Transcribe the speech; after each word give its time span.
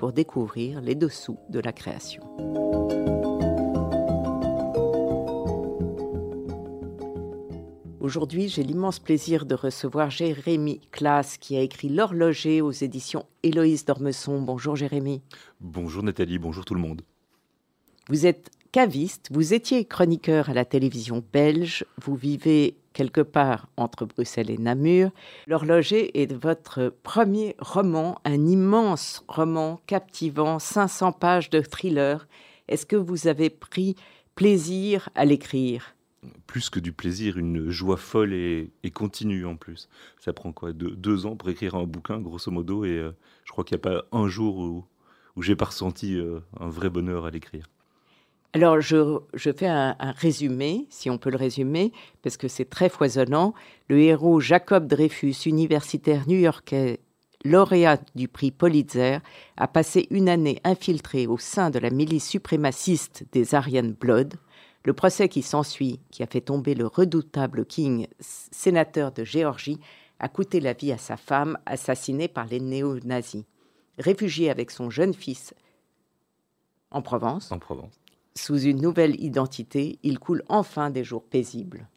pour 0.00 0.14
découvrir 0.14 0.80
les 0.80 0.94
dessous 0.94 1.36
de 1.50 1.60
la 1.60 1.72
création. 1.72 2.22
Aujourd'hui, 8.00 8.48
j'ai 8.48 8.62
l'immense 8.62 8.98
plaisir 8.98 9.44
de 9.44 9.54
recevoir 9.54 10.08
Jérémy 10.08 10.80
Classe 10.90 11.36
qui 11.36 11.54
a 11.54 11.60
écrit 11.60 11.90
L'horloger 11.90 12.62
aux 12.62 12.70
éditions 12.70 13.26
Héloïse 13.42 13.84
Dormesson. 13.84 14.40
Bonjour 14.40 14.74
Jérémy. 14.74 15.20
Bonjour 15.60 16.02
Nathalie, 16.02 16.38
bonjour 16.38 16.64
tout 16.64 16.74
le 16.74 16.80
monde. 16.80 17.02
Vous 18.08 18.24
êtes 18.24 18.50
caviste, 18.72 19.28
vous 19.30 19.52
étiez 19.52 19.84
chroniqueur 19.84 20.48
à 20.48 20.54
la 20.54 20.64
télévision 20.64 21.22
belge, 21.30 21.84
vous 22.02 22.14
vivez 22.14 22.79
quelque 22.92 23.20
part 23.20 23.68
entre 23.76 24.04
Bruxelles 24.04 24.50
et 24.50 24.58
Namur. 24.58 25.10
L'horloger 25.46 26.20
est 26.20 26.32
votre 26.32 26.92
premier 27.02 27.56
roman, 27.58 28.20
un 28.24 28.46
immense 28.46 29.24
roman 29.28 29.80
captivant, 29.86 30.58
500 30.58 31.12
pages 31.12 31.50
de 31.50 31.60
thriller. 31.60 32.26
Est-ce 32.68 32.86
que 32.86 32.96
vous 32.96 33.26
avez 33.26 33.50
pris 33.50 33.96
plaisir 34.34 35.08
à 35.14 35.24
l'écrire? 35.24 35.94
Plus 36.46 36.68
que 36.68 36.80
du 36.80 36.92
plaisir, 36.92 37.38
une 37.38 37.70
joie 37.70 37.96
folle 37.96 38.34
et, 38.34 38.70
continue 38.92 39.46
en 39.46 39.56
plus. 39.56 39.88
Ça 40.18 40.32
prend 40.32 40.52
quoi? 40.52 40.72
Deux, 40.72 41.26
ans 41.26 41.36
pour 41.36 41.48
écrire 41.48 41.74
un 41.74 41.84
bouquin, 41.84 42.20
grosso 42.20 42.50
modo, 42.50 42.84
et 42.84 42.98
euh, 42.98 43.12
je 43.44 43.52
crois 43.52 43.64
qu'il 43.64 43.76
n'y 43.76 43.80
a 43.80 43.90
pas 43.90 44.04
un 44.12 44.28
jour 44.28 44.58
où, 44.58 44.84
j'ai 45.42 45.56
pas 45.56 45.66
ressenti 45.66 46.16
euh, 46.16 46.40
un 46.58 46.68
vrai 46.68 46.90
bonheur 46.90 47.24
à 47.24 47.30
l'écrire. 47.30 47.66
Alors, 48.52 48.80
je, 48.80 49.20
fais 49.56 49.68
un, 49.68 49.96
résumé, 50.16 50.86
si 50.90 51.08
on 51.08 51.18
peut 51.18 51.30
le 51.30 51.36
résumer, 51.36 51.92
parce 52.22 52.36
que 52.36 52.48
c'est 52.48 52.68
très 52.68 52.88
foisonnant. 52.88 53.54
Le 53.88 54.00
héros 54.00 54.40
Jacob 54.40 54.88
Dreyfus, 54.88 55.46
universitaire 55.46 56.26
new-yorkais, 56.26 56.98
lauréat 57.44 58.00
du 58.16 58.26
prix 58.26 58.50
Pulitzer, 58.50 59.18
a 59.56 59.68
passé 59.68 60.08
une 60.10 60.28
année 60.28 60.60
infiltré 60.64 61.28
au 61.28 61.38
sein 61.38 61.70
de 61.70 61.78
la 61.78 61.90
milice 61.90 62.28
suprémaciste 62.28 63.24
des 63.30 63.54
Aryan 63.54 63.92
Blood. 64.00 64.34
Le 64.84 64.94
procès 64.94 65.28
qui 65.28 65.42
s'ensuit, 65.42 66.00
qui 66.10 66.24
a 66.24 66.26
fait 66.26 66.40
tomber 66.40 66.74
le 66.74 66.88
redoutable 66.88 67.64
King, 67.64 68.08
sénateur 68.18 69.12
de 69.12 69.22
Géorgie, 69.22 69.78
a 70.18 70.28
coûté 70.28 70.58
la 70.58 70.72
vie 70.72 70.90
à 70.90 70.98
sa 70.98 71.16
femme, 71.16 71.56
assassinée 71.66 72.28
par 72.28 72.46
les 72.46 72.60
néo-nazis. 72.60 73.44
Réfugié 73.98 74.50
avec 74.50 74.72
son 74.72 74.90
jeune 74.90 75.14
fils 75.14 75.54
en 76.90 77.02
Provence. 77.02 77.52
En 77.52 77.58
Provence 77.60 77.99
sous 78.40 78.58
une 78.58 78.80
nouvelle 78.80 79.20
identité, 79.22 79.98
il 80.02 80.18
coule 80.18 80.42
enfin 80.48 80.90
des 80.90 81.04
jours 81.04 81.24
paisibles. 81.24 81.88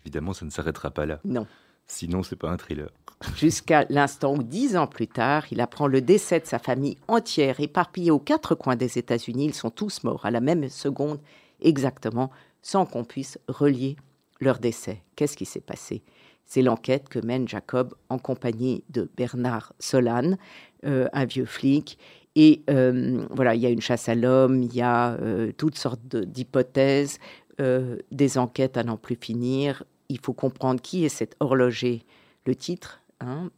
Évidemment, 0.00 0.32
ça 0.32 0.44
ne 0.44 0.50
s'arrêtera 0.50 0.90
pas 0.90 1.06
là. 1.06 1.20
Non. 1.24 1.46
Sinon, 1.86 2.22
c'est 2.22 2.36
pas 2.36 2.50
un 2.50 2.56
thriller. 2.56 2.90
Jusqu'à 3.36 3.86
l'instant 3.88 4.34
où, 4.34 4.42
dix 4.42 4.76
ans 4.76 4.86
plus 4.86 5.06
tard, 5.06 5.46
il 5.50 5.60
apprend 5.60 5.86
le 5.86 6.00
décès 6.00 6.40
de 6.40 6.46
sa 6.46 6.58
famille 6.58 6.98
entière, 7.08 7.60
éparpillée 7.60 8.10
aux 8.10 8.18
quatre 8.18 8.54
coins 8.54 8.76
des 8.76 8.98
États-Unis. 8.98 9.46
Ils 9.46 9.54
sont 9.54 9.70
tous 9.70 10.04
morts 10.04 10.26
à 10.26 10.30
la 10.30 10.40
même 10.40 10.68
seconde, 10.68 11.20
exactement, 11.60 12.30
sans 12.60 12.84
qu'on 12.84 13.04
puisse 13.04 13.38
relier 13.48 13.96
leur 14.40 14.58
décès. 14.58 15.02
Qu'est-ce 15.16 15.36
qui 15.36 15.46
s'est 15.46 15.60
passé? 15.60 16.02
C'est 16.44 16.62
l'enquête 16.62 17.08
que 17.08 17.18
mène 17.18 17.46
Jacob 17.46 17.94
en 18.08 18.18
compagnie 18.18 18.82
de 18.88 19.10
Bernard 19.16 19.74
Solane, 19.78 20.38
euh, 20.84 21.08
un 21.12 21.24
vieux 21.24 21.44
flic, 21.44 21.98
et 22.36 22.62
euh, 22.70 23.26
voilà, 23.30 23.54
il 23.54 23.60
y 23.60 23.66
a 23.66 23.70
une 23.70 23.80
chasse 23.80 24.08
à 24.08 24.14
l'homme, 24.14 24.62
il 24.62 24.74
y 24.74 24.80
a 24.80 25.14
euh, 25.14 25.52
toutes 25.56 25.76
sortes 25.76 26.14
d'hypothèses, 26.14 27.18
euh, 27.60 27.96
des 28.12 28.38
enquêtes 28.38 28.76
à 28.76 28.84
n'en 28.84 28.96
plus 28.96 29.16
finir. 29.20 29.82
Il 30.08 30.20
faut 30.20 30.32
comprendre 30.32 30.80
qui 30.80 31.04
est 31.04 31.08
cet 31.08 31.34
horloger, 31.40 32.04
le 32.46 32.54
titre. 32.54 33.00
Hein, 33.20 33.50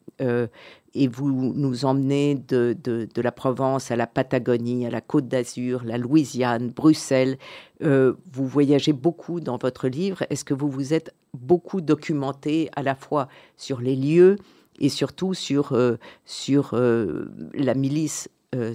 et 0.94 1.06
vous 1.06 1.53
nous 1.54 1.84
emmenez 1.84 2.34
de, 2.34 2.75
de, 2.82 3.22
la 3.22 3.32
Provence 3.32 3.91
à 3.91 3.97
la 3.97 4.06
Patagonie, 4.06 4.87
à 4.87 4.91
la 4.91 5.02
Côte 5.02 5.28
d'Azur, 5.28 5.82
la 5.84 5.98
Louisiane, 5.98 6.69
Bruxelles. 6.69 7.37
vous 7.81 8.47
voyagez 8.47 8.94
beaucoup 8.94 9.41
dans 9.41 9.58
votre 9.58 9.88
livre. 9.88 10.25
Est-ce 10.31 10.47
que 10.47 10.54
vous 10.54 10.70
vous 10.70 10.94
êtes 10.94 11.14
beaucoup 11.34 11.82
documenté 11.82 12.70
à 12.75 12.82
la 12.82 12.94
fois 12.94 13.28
sur 13.56 13.81
les 13.81 13.97
lieux 13.97 14.37
et 14.78 14.88
surtout 14.88 15.34
sur, 15.34 15.78
sur 16.25 16.75
la 16.75 17.75
milice 17.75 18.28
euh, 18.55 18.75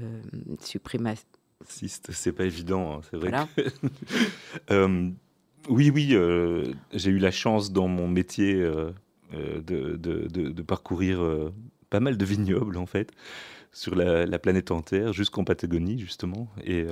euh, 0.00 0.22
suprémaciste. 0.60 1.28
C'est 2.12 2.32
pas 2.32 2.44
évident, 2.44 2.94
hein, 2.94 3.00
c'est 3.10 3.16
vrai. 3.16 3.32
Euh, 4.70 5.10
oui, 5.68 5.90
oui, 5.90 6.10
euh, 6.12 6.72
j'ai 6.92 7.10
eu 7.10 7.18
la 7.18 7.30
chance 7.30 7.72
dans 7.72 7.88
mon 7.88 8.06
métier 8.06 8.54
de, 8.54 8.92
de, 9.62 9.96
de, 9.96 10.62
parcourir 10.62 11.20
pas 11.90 12.00
mal 12.00 12.16
de 12.16 12.24
vignobles 12.24 12.76
en 12.76 12.86
fait 12.86 13.12
sur 13.72 13.94
la, 13.94 14.38
planète 14.38 14.70
entière, 14.70 15.12
jusqu'en 15.12 15.44
Patagonie, 15.44 15.98
justement. 15.98 16.48
Et 16.64 16.86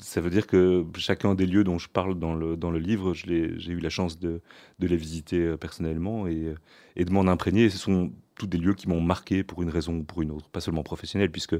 ça 0.00 0.20
veut 0.20 0.30
dire 0.30 0.46
que 0.46 0.84
chacun 0.96 1.34
des 1.34 1.46
lieux 1.46 1.64
dont 1.64 1.78
je 1.78 1.88
parle 1.88 2.18
dans 2.18 2.34
le, 2.34 2.56
dans 2.56 2.70
le 2.70 2.78
livre, 2.78 3.14
j'ai 3.14 3.70
eu 3.70 3.78
la 3.78 3.90
chance 3.90 4.18
de, 4.18 4.40
les 4.80 4.96
visiter 4.96 5.56
personnellement 5.56 6.26
et, 6.26 6.54
et 6.96 7.04
de 7.04 7.12
m'en 7.12 7.26
imprégner. 7.26 7.70
ce 7.70 7.78
sont 7.78 8.12
tous 8.36 8.46
des 8.46 8.58
lieux 8.58 8.74
qui 8.74 8.88
m'ont 8.88 9.00
marqué 9.00 9.42
pour 9.42 9.62
une 9.62 9.70
raison 9.70 9.96
ou 9.96 10.02
pour 10.02 10.22
une 10.22 10.30
autre, 10.30 10.48
pas 10.48 10.60
seulement 10.60 10.82
professionnelle, 10.82 11.30
puisque 11.30 11.56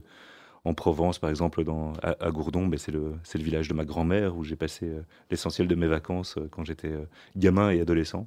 en 0.67 0.75
Provence, 0.75 1.21
par 1.21 1.31
exemple, 1.31 1.63
dans, 1.63 1.93
à, 2.03 2.31
Gourdon, 2.33 2.67
ben 2.67 2.77
c'est 2.77 2.91
le, 2.91 3.15
le, 3.35 3.41
village 3.41 3.69
de 3.69 3.75
ma 3.75 3.85
grand-mère 3.85 4.37
où 4.37 4.43
j'ai 4.43 4.57
passé 4.57 4.87
euh, 4.87 5.03
l'essentiel 5.31 5.69
de 5.69 5.75
mes 5.77 5.87
vacances 5.87 6.37
euh, 6.39 6.49
quand 6.51 6.65
j'étais 6.65 6.91
euh, 6.91 7.05
gamin 7.37 7.71
et 7.71 7.81
adolescent. 7.81 8.27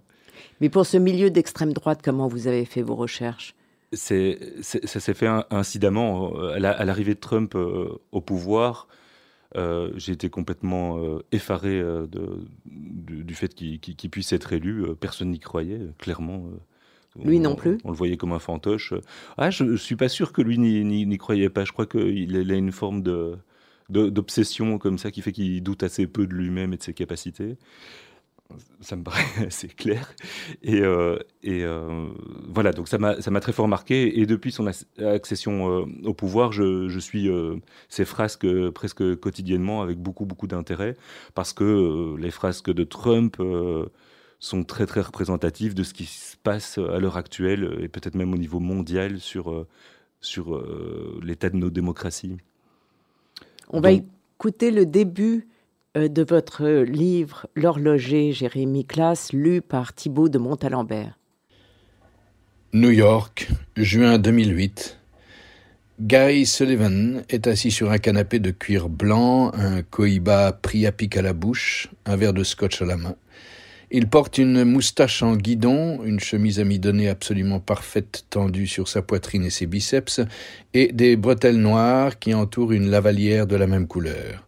Mais 0.62 0.70
pour 0.70 0.86
ce 0.86 0.96
milieu 0.96 1.30
d'extrême 1.32 1.74
droite, 1.74 2.00
comment 2.02 2.30
vous 2.30 2.48
avez 2.48 2.64
fait 2.64 2.82
vos 2.82 2.96
recherches? 2.96 3.56
C'est, 3.92 4.40
Ça 4.62 5.02
s'est 5.02 5.14
fait 5.14 5.28
incidemment. 5.50 6.34
À, 6.38 6.60
l'arrivée 6.60 7.16
de 7.16 7.20
Trump 7.20 7.56
au 7.56 8.22
pouvoir, 8.22 8.88
j'ai 9.56 10.12
été 10.12 10.30
complètement 10.30 11.20
effaré 11.32 11.82
de, 11.82 12.48
du, 12.68 13.34
fait 13.34 13.54
qu'il, 13.54 13.80
qu'il 13.80 14.10
puisse 14.12 14.32
être 14.32 14.54
élu. 14.54 14.86
personne 14.96 15.32
n'y 15.32 15.40
croyait, 15.40 15.82
clairement. 15.98 16.46
Lui 17.24 17.40
non 17.40 17.56
plus. 17.56 17.78
On, 17.84 17.92
le 17.92 17.98
voyait 17.98 18.18
comme 18.18 18.34
un 18.34 18.40
fantoche. 18.40 18.94
Ah, 19.38 19.50
je, 19.50 19.64
ne 19.64 19.78
suis 19.78 19.96
pas 19.96 20.10
sûr 20.10 20.32
que 20.34 20.42
lui 20.42 20.58
n'y 20.58 21.18
croyait 21.18 21.50
pas. 21.50 21.66
Je 21.66 21.72
crois 21.72 21.86
qu'il 21.86 22.52
a 22.52 22.56
une 22.56 22.72
forme 22.72 23.02
de 23.02 23.38
d'obsession 23.90 24.78
comme 24.78 24.98
ça 24.98 25.10
qui 25.12 25.22
fait 25.22 25.32
qu'il 25.32 25.64
doute 25.64 25.84
assez 25.84 26.06
peu 26.08 26.28
de 26.28 26.34
lui-même 26.34 26.74
et 26.74 26.78
de 26.78 26.84
ses 26.84 26.94
capacités. 26.94 27.58
Ça 28.82 28.96
me 28.96 29.04
paraît 29.04 29.24
assez 29.48 29.68
clair. 29.68 30.14
Et, 30.64 30.82
euh, 30.82 31.18
et 31.44 31.64
euh, 31.64 32.08
voilà, 32.48 32.72
donc 32.72 32.88
ça 32.88 32.98
m'a 32.98 33.40
très 33.40 33.52
fort 33.52 33.68
marqué. 33.68 34.20
Et 34.20 34.26
depuis 34.26 34.52
son 34.52 34.68
accession 34.98 35.70
euh, 35.70 35.86
au 36.04 36.14
pouvoir, 36.14 36.52
je, 36.52 36.88
je 36.88 37.00
suis 37.00 37.30
ces 37.90 38.06
frasques 38.06 38.48
presque 38.72 39.16
quotidiennement 39.20 39.82
avec 39.82 40.00
beaucoup, 40.00 40.26
beaucoup 40.26 40.48
d'intérêt 40.48 40.96
parce 41.36 41.54
que 41.54 42.16
les 42.18 42.32
frasques 42.32 42.72
de 42.72 42.84
Trump 42.84 43.38
sont 44.40 44.64
très 44.64 44.86
très 44.86 45.02
représentatifs 45.02 45.76
de 45.76 45.84
ce 45.84 45.94
qui 45.94 46.06
se 46.06 46.38
passe 46.38 46.78
à 46.78 47.00
l'heure 47.00 47.18
actuelle 47.18 47.78
et 47.82 47.88
peut-être 47.88 48.16
même 48.16 48.34
au 48.34 48.38
niveau 48.38 48.60
mondial 48.60 49.20
sur, 49.20 49.52
euh, 49.52 49.68
sur 50.22 50.56
euh, 50.56 51.20
l'état 51.24 51.50
de 51.50 51.58
nos 51.58 51.70
démocraties. 51.70 52.38
On 53.70 53.82
va 53.82 53.92
écouter 53.92 54.72
le 54.72 54.86
début 54.86 55.48
euh, 55.98 56.08
de 56.08 56.24
votre 56.24 56.66
livre 56.84 57.48
L'horloger 57.56 58.32
Jérémy 58.32 58.86
Classe, 58.86 59.34
lu 59.34 59.62
par 59.62 59.94
Thibault 59.94 60.30
de 60.30 60.40
Montalembert. 60.40 61.20
New 62.74 62.92
York, 62.92 63.50
juin 63.76 64.18
2008. 64.20 64.98
Guy 66.00 66.46
Sullivan 66.46 67.24
est 67.28 67.46
assis 67.48 67.72
sur 67.72 67.92
un 67.92 67.98
canapé 67.98 68.40
de 68.40 68.52
cuir 68.52 68.88
blanc, 68.88 69.52
un 69.54 69.82
cohiba 69.82 70.54
pris 70.54 70.86
à 70.86 70.94
pic 70.94 71.18
à 71.18 71.22
la 71.22 71.34
bouche, 71.34 71.90
un 72.06 72.16
verre 72.16 72.34
de 72.34 72.46
scotch 72.46 72.82
à 72.82 72.86
la 72.86 72.96
main. 72.96 73.16
Il 73.92 74.08
porte 74.08 74.38
une 74.38 74.66
moustache 74.66 75.24
en 75.24 75.36
guidon, 75.36 76.04
une 76.04 76.20
chemise 76.20 76.60
amidonnée 76.60 77.10
absolument 77.10 77.60
parfaite 77.60 78.24
tendue 78.30 78.68
sur 78.68 78.88
sa 78.88 79.02
poitrine 79.02 79.44
et 79.46 79.50
ses 79.50 79.66
biceps, 79.66 80.22
et 80.76 80.92
des 80.94 81.16
bretelles 81.16 81.58
noires 81.58 82.20
qui 82.20 82.36
entourent 82.36 82.72
une 82.72 82.92
lavalière 82.92 83.48
de 83.48 83.56
la 83.56 83.66
même 83.66 83.88
couleur. 83.88 84.46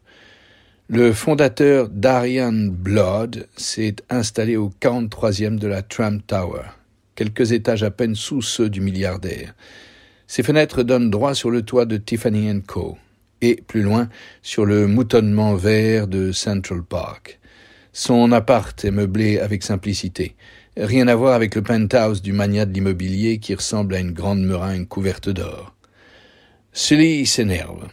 Le 0.90 1.12
fondateur 1.12 1.90
d'Arian 1.90 2.54
Blood 2.54 3.48
s'est 3.58 3.96
installé 4.12 4.58
au 4.58 4.72
43e 4.80 5.58
de 5.58 5.68
la 5.68 5.82
Tram 5.82 6.22
Tower, 6.22 6.66
quelques 7.16 7.52
étages 7.52 7.82
à 7.82 7.90
peine 7.90 8.14
sous 8.14 8.44
ceux 8.44 8.70
du 8.70 8.80
milliardaire. 8.80 9.56
Ses 10.28 10.44
fenêtres 10.44 10.84
donnent 10.84 11.10
droit 11.10 11.34
sur 11.34 11.50
le 11.50 11.64
toit 11.64 11.86
de 11.86 11.98
Tiffany 11.98 12.62
Co. 12.62 12.96
et, 13.42 13.56
plus 13.56 13.82
loin, 13.82 14.08
sur 14.44 14.66
le 14.68 14.86
moutonnement 14.86 15.56
vert 15.56 16.08
de 16.08 16.32
Central 16.32 16.84
Park. 16.84 17.41
Son 17.94 18.32
appart 18.32 18.86
est 18.86 18.92
meublé 18.92 19.40
avec 19.40 19.64
simplicité. 19.64 20.36
Rien 20.78 21.10
à 21.10 21.16
voir 21.16 21.34
avec 21.34 21.56
le 21.56 21.62
penthouse 21.62 22.22
du 22.22 22.32
magnat 22.32 22.66
de 22.66 22.74
l'immobilier 22.74 23.40
qui 23.40 23.54
ressemble 23.54 23.96
à 23.96 24.00
une 24.00 24.14
grande 24.14 24.42
meringue 24.42 24.88
couverte 24.88 25.30
d'or. 25.30 25.76
Sully 26.72 27.26
s'énerve. 27.26 27.90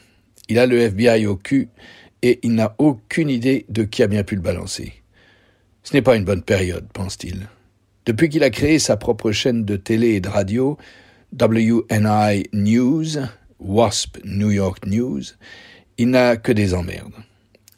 Il 0.49 0.61
a 0.61 0.67
le 0.67 0.79
FBI 0.79 1.27
au 1.27 1.35
cul 1.35 1.69
et 2.23 2.39
il 2.45 2.55
n'a 2.55 2.77
aucune 2.79 3.29
idée 3.29 3.67
de 3.69 3.83
qui 3.83 4.05
a 4.05 4.07
bien 4.07 4.23
pu 4.23 4.37
le 4.37 4.41
balancer. 4.41 4.93
Ce 5.83 5.95
n'est 5.95 6.03
pas 6.03 6.15
une 6.15 6.25
bonne 6.25 6.43
période, 6.43 6.87
pense-t-il. 6.93 7.49
Depuis 8.07 8.29
qu'il 8.29 8.45
a 8.45 8.51
créé 8.51 8.79
sa 8.79 8.97
propre 8.97 9.33
chaîne 9.33 9.65
de 9.65 9.77
télé 9.77 10.11
et 10.11 10.21
de 10.21 10.29
radio, 10.29 10.79
WNI 11.39 12.45
News, 12.53 13.19
WASP 13.59 14.19
New 14.25 14.51
York 14.53 14.87
News, 14.87 15.23
il 15.99 16.11
n'a 16.11 16.37
que 16.37 16.53
des 16.53 16.73
emmerdes. 16.73 17.15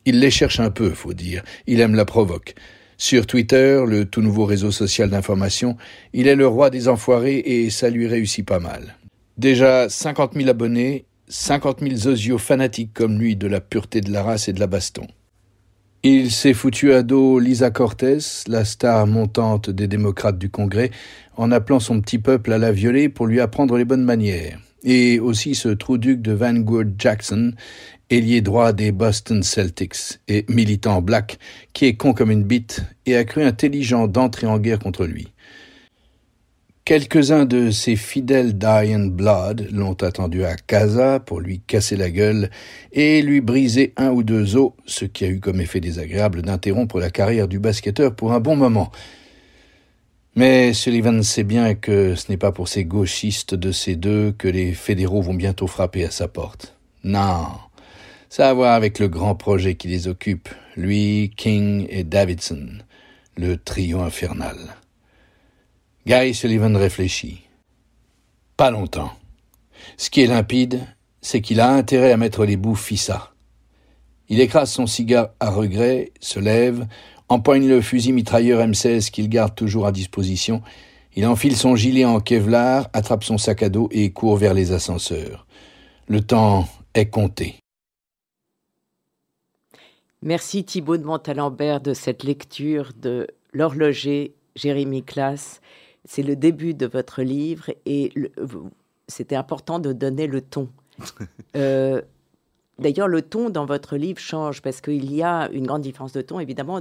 Il 0.04 0.20
les 0.20 0.30
cherche 0.30 0.60
un 0.60 0.70
peu, 0.70 0.90
faut 0.90 1.14
dire. 1.14 1.42
Il 1.66 1.80
aime 1.80 1.94
la 1.94 2.04
provoque. 2.04 2.54
Sur 2.96 3.26
Twitter, 3.26 3.82
le 3.86 4.04
tout 4.04 4.20
nouveau 4.20 4.44
réseau 4.44 4.70
social 4.70 5.08
d'information, 5.08 5.76
il 6.12 6.28
est 6.28 6.36
le 6.36 6.46
roi 6.46 6.68
des 6.68 6.88
enfoirés 6.88 7.38
et 7.38 7.70
ça 7.70 7.88
lui 7.88 8.06
réussit 8.06 8.46
pas 8.46 8.58
mal. 8.58 8.96
Déjà 9.38 9.88
50 9.88 10.34
000 10.34 10.48
abonnés, 10.50 11.06
50 11.28 11.80
000 11.80 12.08
osios 12.08 12.38
fanatiques 12.38 12.92
comme 12.92 13.18
lui 13.18 13.36
de 13.36 13.46
la 13.46 13.60
pureté 13.60 14.02
de 14.02 14.12
la 14.12 14.22
race 14.22 14.48
et 14.48 14.52
de 14.52 14.60
la 14.60 14.66
baston. 14.66 15.06
Il 16.02 16.30
s'est 16.30 16.54
foutu 16.54 16.92
à 16.92 17.02
dos 17.02 17.38
Lisa 17.38 17.70
Cortez, 17.70 18.18
la 18.46 18.64
star 18.64 19.06
montante 19.06 19.68
des 19.68 19.86
démocrates 19.86 20.38
du 20.38 20.48
Congrès, 20.48 20.90
en 21.36 21.52
appelant 21.52 21.78
son 21.78 22.00
petit 22.00 22.18
peuple 22.18 22.52
à 22.52 22.58
la 22.58 22.72
violer 22.72 23.08
pour 23.08 23.26
lui 23.26 23.40
apprendre 23.40 23.76
les 23.76 23.84
bonnes 23.84 24.04
manières. 24.04 24.58
Et 24.82 25.20
aussi 25.20 25.54
ce 25.54 25.68
trou-duc 25.68 26.22
de 26.22 26.32
Vanguard 26.32 26.86
Jackson, 26.98 27.52
ailier 28.10 28.40
droit 28.40 28.72
des 28.72 28.92
Boston 28.92 29.42
Celtics 29.42 30.20
et 30.28 30.44
militant 30.48 31.00
black, 31.00 31.38
qui 31.72 31.86
est 31.86 31.94
con 31.94 32.12
comme 32.12 32.30
une 32.30 32.44
bite 32.44 32.82
et 33.06 33.16
a 33.16 33.24
cru 33.24 33.42
intelligent 33.42 34.08
d'entrer 34.08 34.46
en 34.46 34.58
guerre 34.58 34.80
contre 34.80 35.06
lui. 35.06 35.28
Quelques-uns 36.84 37.44
de 37.44 37.70
ses 37.70 37.94
fidèles 37.94 38.58
Diane 38.58 39.10
Blood 39.10 39.68
l'ont 39.70 39.94
attendu 39.94 40.44
à 40.44 40.56
Casa 40.56 41.20
pour 41.20 41.38
lui 41.38 41.60
casser 41.60 41.94
la 41.94 42.10
gueule 42.10 42.50
et 42.92 43.22
lui 43.22 43.40
briser 43.40 43.92
un 43.96 44.10
ou 44.10 44.24
deux 44.24 44.56
os, 44.56 44.72
ce 44.86 45.04
qui 45.04 45.24
a 45.24 45.28
eu 45.28 45.38
comme 45.38 45.60
effet 45.60 45.78
désagréable 45.78 46.42
d'interrompre 46.42 46.98
la 46.98 47.10
carrière 47.10 47.46
du 47.46 47.60
basketteur 47.60 48.16
pour 48.16 48.32
un 48.32 48.40
bon 48.40 48.56
moment. 48.56 48.90
Mais 50.34 50.72
Sullivan 50.72 51.22
sait 51.22 51.44
bien 51.44 51.74
que 51.74 52.16
ce 52.16 52.30
n'est 52.30 52.38
pas 52.38 52.50
pour 52.50 52.66
ces 52.66 52.84
gauchistes 52.84 53.54
de 53.54 53.70
ces 53.70 53.94
deux 53.94 54.32
que 54.32 54.48
les 54.48 54.72
fédéraux 54.72 55.22
vont 55.22 55.34
bientôt 55.34 55.68
frapper 55.68 56.04
à 56.04 56.10
sa 56.10 56.26
porte. 56.26 56.76
Non, 57.04 57.46
ça 58.30 58.46
a 58.46 58.50
à 58.50 58.54
voir 58.54 58.74
avec 58.74 59.00
le 59.00 59.08
grand 59.08 59.34
projet 59.34 59.74
qui 59.74 59.88
les 59.88 60.06
occupe, 60.06 60.48
lui, 60.76 61.32
King 61.36 61.88
et 61.90 62.04
Davidson, 62.04 62.78
le 63.36 63.56
trio 63.56 64.00
infernal. 64.00 64.56
Guy 66.06 66.32
Sullivan 66.32 66.76
réfléchit. 66.76 67.42
Pas 68.56 68.70
longtemps. 68.70 69.10
Ce 69.96 70.10
qui 70.10 70.22
est 70.22 70.28
limpide, 70.28 70.80
c'est 71.20 71.40
qu'il 71.40 71.58
a 71.58 71.72
intérêt 71.72 72.12
à 72.12 72.16
mettre 72.16 72.44
les 72.44 72.56
bouts 72.56 72.76
fissa. 72.76 73.32
Il 74.28 74.38
écrase 74.38 74.70
son 74.70 74.86
cigare 74.86 75.30
à 75.40 75.50
regret, 75.50 76.12
se 76.20 76.38
lève, 76.38 76.86
empoigne 77.28 77.66
le 77.66 77.80
fusil 77.80 78.12
mitrailleur 78.12 78.64
M16 78.64 79.10
qu'il 79.10 79.28
garde 79.28 79.56
toujours 79.56 79.88
à 79.88 79.92
disposition, 79.92 80.62
il 81.16 81.26
enfile 81.26 81.56
son 81.56 81.74
gilet 81.74 82.04
en 82.04 82.20
kevlar, 82.20 82.90
attrape 82.92 83.24
son 83.24 83.38
sac 83.38 83.64
à 83.64 83.68
dos 83.68 83.88
et 83.90 84.12
court 84.12 84.36
vers 84.36 84.54
les 84.54 84.70
ascenseurs. 84.70 85.48
Le 86.06 86.20
temps 86.20 86.68
est 86.94 87.06
compté. 87.06 87.56
Merci 90.22 90.64
Thibault 90.64 90.98
de 90.98 91.04
Montalembert 91.04 91.80
de 91.80 91.94
cette 91.94 92.24
lecture 92.24 92.92
de 92.94 93.26
L'horloger, 93.54 94.34
Jérémy 94.54 95.02
Classe. 95.02 95.62
C'est 96.04 96.22
le 96.22 96.36
début 96.36 96.74
de 96.74 96.86
votre 96.86 97.22
livre 97.22 97.70
et 97.86 98.12
c'était 99.08 99.36
important 99.36 99.78
de 99.78 99.92
donner 99.92 100.26
le 100.26 100.40
ton. 100.40 100.68
Euh, 101.56 102.00
d'ailleurs, 102.78 103.08
le 103.08 103.22
ton 103.22 103.50
dans 103.50 103.64
votre 103.64 103.96
livre 103.96 104.20
change 104.20 104.62
parce 104.62 104.80
qu'il 104.80 105.12
y 105.12 105.20
a 105.20 105.50
une 105.50 105.66
grande 105.66 105.82
différence 105.82 106.12
de 106.12 106.20
ton, 106.20 106.38
évidemment, 106.38 106.80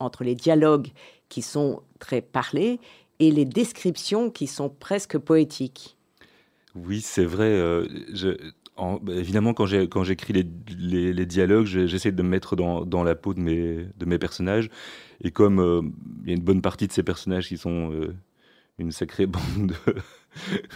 entre 0.00 0.24
les 0.24 0.34
dialogues 0.34 0.88
qui 1.28 1.40
sont 1.40 1.82
très 2.00 2.20
parlés 2.20 2.80
et 3.20 3.30
les 3.30 3.44
descriptions 3.44 4.30
qui 4.30 4.48
sont 4.48 4.70
presque 4.70 5.18
poétiques. 5.18 5.96
Oui, 6.74 7.00
c'est 7.00 7.24
vrai. 7.24 7.46
Euh, 7.46 7.86
je, 8.12 8.30
bah, 8.78 9.12
évidemment, 9.14 9.54
quand 9.54 9.66
j'écris 9.66 10.32
les, 10.32 11.26
dialogues, 11.26 11.66
j'essaie 11.66 12.12
de 12.12 12.22
me 12.22 12.28
mettre 12.28 12.56
dans, 12.56 13.04
la 13.04 13.14
peau 13.14 13.34
de 13.34 13.40
mes, 13.40 14.18
personnages. 14.18 14.70
Et 15.20 15.30
comme 15.30 15.60
euh, 15.60 15.82
il 16.22 16.28
y 16.28 16.32
a 16.32 16.36
une 16.36 16.44
bonne 16.44 16.62
partie 16.62 16.86
de 16.86 16.92
ces 16.92 17.02
personnages 17.02 17.48
qui 17.48 17.58
sont 17.58 17.92
euh, 17.92 18.14
une 18.78 18.92
sacrée 18.92 19.26
bande 19.26 19.74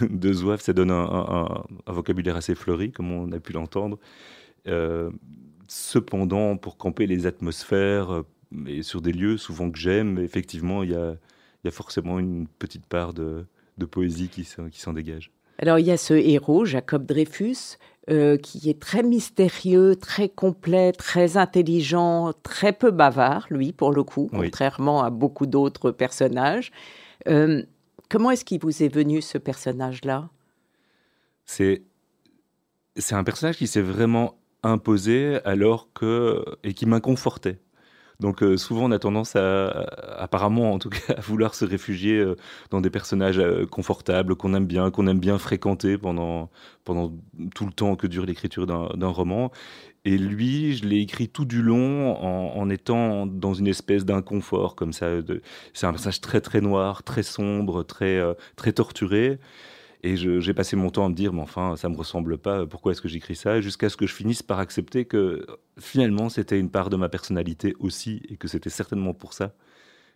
de, 0.00 0.06
de 0.06 0.32
zouaves, 0.32 0.60
ça 0.60 0.72
donne 0.72 0.90
un, 0.90 1.64
vocabulaire 1.86 2.36
assez 2.36 2.54
fleuri, 2.54 2.90
comme 2.90 3.12
on 3.12 3.30
a 3.30 3.38
pu 3.38 3.52
l'entendre. 3.52 3.98
Euh, 4.66 5.10
cependant, 5.68 6.56
pour 6.56 6.76
camper 6.76 7.06
les 7.06 7.26
atmosphères 7.26 8.24
et 8.66 8.82
sur 8.82 9.00
des 9.00 9.12
lieux 9.12 9.38
souvent 9.38 9.70
que 9.70 9.78
j'aime, 9.78 10.18
effectivement, 10.18 10.82
il 10.82 10.90
y 10.90 10.96
a, 10.96 11.70
forcément 11.70 12.18
une 12.18 12.48
petite 12.48 12.86
part 12.86 13.14
de 13.14 13.46
poésie 13.90 14.28
qui 14.28 14.44
s'en 14.44 14.92
dégage. 14.92 15.30
Alors 15.62 15.78
il 15.78 15.86
y 15.86 15.92
a 15.92 15.96
ce 15.96 16.14
héros, 16.14 16.64
Jacob 16.64 17.06
Dreyfus, 17.06 17.78
euh, 18.10 18.36
qui 18.36 18.68
est 18.68 18.80
très 18.80 19.04
mystérieux, 19.04 19.94
très 19.94 20.28
complet, 20.28 20.90
très 20.90 21.36
intelligent, 21.36 22.32
très 22.42 22.72
peu 22.72 22.90
bavard, 22.90 23.46
lui, 23.48 23.72
pour 23.72 23.92
le 23.92 24.02
coup, 24.02 24.28
contrairement 24.32 25.04
à 25.04 25.10
beaucoup 25.10 25.46
d'autres 25.46 25.92
personnages. 25.92 26.72
Euh, 27.28 27.62
comment 28.08 28.32
est-ce 28.32 28.44
qu'il 28.44 28.60
vous 28.60 28.82
est 28.82 28.92
venu 28.92 29.22
ce 29.22 29.38
personnage-là? 29.38 30.28
C'est 31.44 31.82
c'est 32.96 33.14
un 33.14 33.22
personnage 33.22 33.56
qui 33.56 33.68
s'est 33.68 33.80
vraiment 33.80 34.34
imposé 34.64 35.38
alors 35.44 35.88
que 35.94 36.44
et 36.64 36.74
qui 36.74 36.86
m'inconfortait. 36.86 37.60
Donc 38.20 38.42
euh, 38.42 38.56
souvent 38.56 38.84
on 38.84 38.90
a 38.92 38.98
tendance 38.98 39.36
à, 39.36 39.68
apparemment 40.18 40.72
en 40.72 40.78
tout 40.78 40.90
cas, 40.90 41.14
à 41.16 41.20
vouloir 41.20 41.54
se 41.54 41.64
réfugier 41.64 42.18
euh, 42.18 42.36
dans 42.70 42.80
des 42.80 42.90
personnages 42.90 43.38
euh, 43.38 43.66
confortables 43.66 44.36
qu'on 44.36 44.54
aime 44.54 44.66
bien, 44.66 44.90
qu'on 44.90 45.06
aime 45.06 45.18
bien 45.18 45.38
fréquenter 45.38 45.98
pendant, 45.98 46.50
tout 47.54 47.66
le 47.66 47.72
temps 47.72 47.96
que 47.96 48.06
dure 48.06 48.26
l'écriture 48.26 48.66
d'un 48.66 49.08
roman. 49.08 49.50
Et 50.04 50.18
lui, 50.18 50.74
je 50.74 50.84
l'ai 50.84 50.98
écrit 50.98 51.28
tout 51.28 51.44
du 51.44 51.62
long 51.62 52.16
en, 52.16 52.68
étant 52.70 53.24
dans 53.24 53.54
une 53.54 53.68
espèce 53.68 54.04
d'inconfort 54.04 54.74
comme 54.74 54.92
ça. 54.92 55.06
C'est 55.74 55.86
un 55.86 55.92
personnage 55.92 56.20
très 56.20 56.40
très 56.40 56.60
noir, 56.60 57.04
très 57.04 57.22
sombre, 57.22 57.84
très, 57.84 58.20
très 58.56 58.72
torturé. 58.72 59.38
Et 60.04 60.16
j'ai 60.16 60.54
passé 60.54 60.74
mon 60.74 60.90
temps 60.90 61.04
à 61.04 61.08
me 61.08 61.14
dire, 61.14 61.32
mais 61.32 61.42
enfin, 61.42 61.76
ça 61.76 61.88
me 61.88 61.96
ressemble 61.96 62.36
pas, 62.36 62.66
pourquoi 62.66 62.90
est-ce 62.90 63.00
que 63.00 63.08
j'écris 63.08 63.36
ça? 63.36 63.60
Jusqu'à 63.60 63.88
ce 63.88 63.96
que 63.96 64.06
je 64.06 64.14
finisse 64.14 64.42
par 64.42 64.58
accepter 64.58 65.04
que 65.04 65.46
finalement, 65.78 66.28
c'était 66.28 66.58
une 66.58 66.70
part 66.70 66.90
de 66.90 66.96
ma 66.96 67.08
personnalité 67.08 67.74
aussi, 67.78 68.20
et 68.28 68.36
que 68.36 68.48
c'était 68.48 68.70
certainement 68.70 69.14
pour 69.14 69.32
ça 69.32 69.54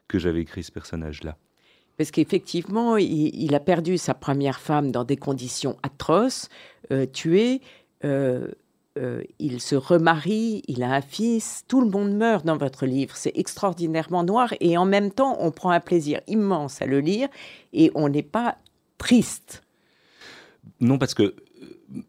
que 0.08 0.18
j'avais 0.18 0.40
écrit 0.40 0.64
ce 0.64 0.72
personnage-là. 0.72 1.36
Parce 1.98 2.10
qu'effectivement, 2.10 2.96
il, 2.96 3.54
a 3.54 3.60
perdu 3.60 3.96
sa 3.96 4.12
première 4.12 4.60
femme 4.60 4.90
dans 4.90 5.04
des 5.04 5.16
conditions 5.16 5.76
atroces, 5.82 6.48
euh. 6.90 7.06
Euh, 8.04 8.48
euh, 8.98 9.22
il 9.38 9.60
se 9.60 9.74
remarie, 9.74 10.62
il 10.68 10.82
a 10.82 10.92
un 10.92 11.00
fils, 11.00 11.64
tout 11.68 11.80
le 11.80 11.88
monde 11.88 12.12
meurt 12.12 12.44
dans 12.44 12.56
votre 12.56 12.86
livre. 12.86 13.16
C'est 13.16 13.32
extraordinairement 13.36 14.24
noir 14.24 14.54
et 14.60 14.76
en 14.78 14.84
même 14.84 15.10
temps, 15.10 15.36
on 15.40 15.50
prend 15.50 15.70
un 15.70 15.80
plaisir 15.80 16.20
immense 16.28 16.80
à 16.80 16.86
le 16.86 17.00
lire 17.00 17.28
et 17.72 17.90
on 17.94 18.08
n'est 18.08 18.22
pas 18.22 18.56
triste. 18.98 19.65
Non, 20.80 20.98
parce 20.98 21.14
que 21.14 21.22
euh, 21.22 21.34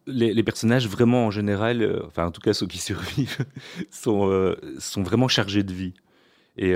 les, 0.08 0.44
personnages, 0.44 0.88
vraiment 0.88 1.28
en 1.28 1.32
général, 1.32 1.82
euh, 1.82 2.02
enfin 2.08 2.26
en 2.26 2.32
tout 2.32 2.42
cas 2.42 2.54
ceux 2.54 2.68
qui 2.68 2.78
survivent, 2.80 3.46
sont, 3.92 4.30
euh, 4.30 4.56
sont 4.80 5.04
vraiment 5.04 5.28
chargés 5.28 5.64
de 5.64 5.74
vie. 5.74 5.94
Et 6.60 6.74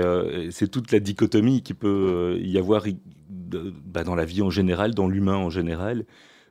c'est 0.52 0.70
toute 0.70 0.92
la 0.92 1.00
dichotomie 1.00 1.60
qui 1.60 1.74
peut 1.74 2.38
y 2.40 2.56
avoir 2.56 2.84
bah, 3.28 4.04
dans 4.04 4.14
la 4.14 4.24
vie 4.24 4.40
en 4.40 4.48
général, 4.48 4.94
dans 4.94 5.08
l'humain 5.08 5.34
en 5.34 5.50
général. 5.50 6.04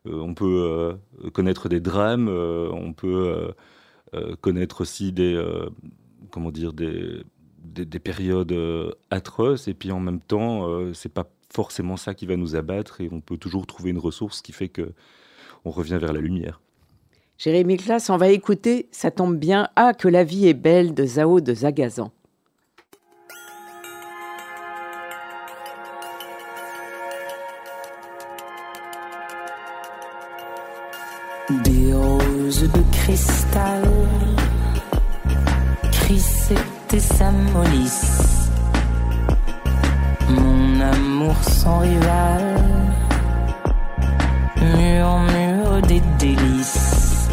on 0.04 0.34
peut 0.34 0.98
connaître 1.32 1.70
des 1.70 1.80
drames, 1.80 2.28
on 2.28 2.92
peut 2.92 3.54
connaître 4.42 4.82
aussi 4.82 5.14
des, 5.14 5.42
comment 6.30 6.52
dire, 6.52 6.74
des, 6.74 7.24
des, 7.64 7.86
des 7.86 8.00
périodes 8.00 8.54
atroces, 9.10 9.70
et 9.70 9.74
puis 9.76 9.94
en 9.94 10.02
même 10.02 10.20
temps, 10.20 10.68
c'est 10.94 11.14
pas 11.14 11.32
forcément 11.54 11.96
ça 11.96 12.14
qui 12.14 12.26
va 12.26 12.36
nous 12.36 12.58
abattre, 12.58 13.00
et 13.00 13.08
on 13.14 13.22
peut 13.22 13.38
toujours 13.38 13.66
trouver 13.66 13.92
une 13.92 13.98
ressource 13.98 14.42
qui 14.42 14.52
fait 14.52 14.68
que 14.68 14.92
on 15.66 15.72
revient 15.72 15.98
vers 16.00 16.14
la 16.14 16.22
lumière. 16.22 16.62
Jérémy 17.38 17.78
Classe, 17.78 18.10
on 18.10 18.18
va 18.18 18.30
écouter 18.30 18.88
Ça 18.92 19.10
tombe 19.10 19.38
bien, 19.38 19.70
Ah, 19.76 19.94
que 19.94 20.08
la 20.08 20.24
vie 20.24 20.48
est 20.48 20.54
belle 20.54 20.94
de 20.94 21.06
Zao 21.06 21.42
de 21.42 21.54
Zagazan. 21.54 22.12
The 32.62 32.68
de 32.68 32.84
cristal. 32.92 33.84
Chris 35.92 36.24
était 36.52 37.00
sa 37.00 37.32
molisse, 37.32 38.50
mon 40.30 40.80
amour 40.80 41.36
sans 41.44 41.80
rival, 41.80 42.58
murmure 44.62 45.41
des 45.88 46.02
délices. 46.20 47.30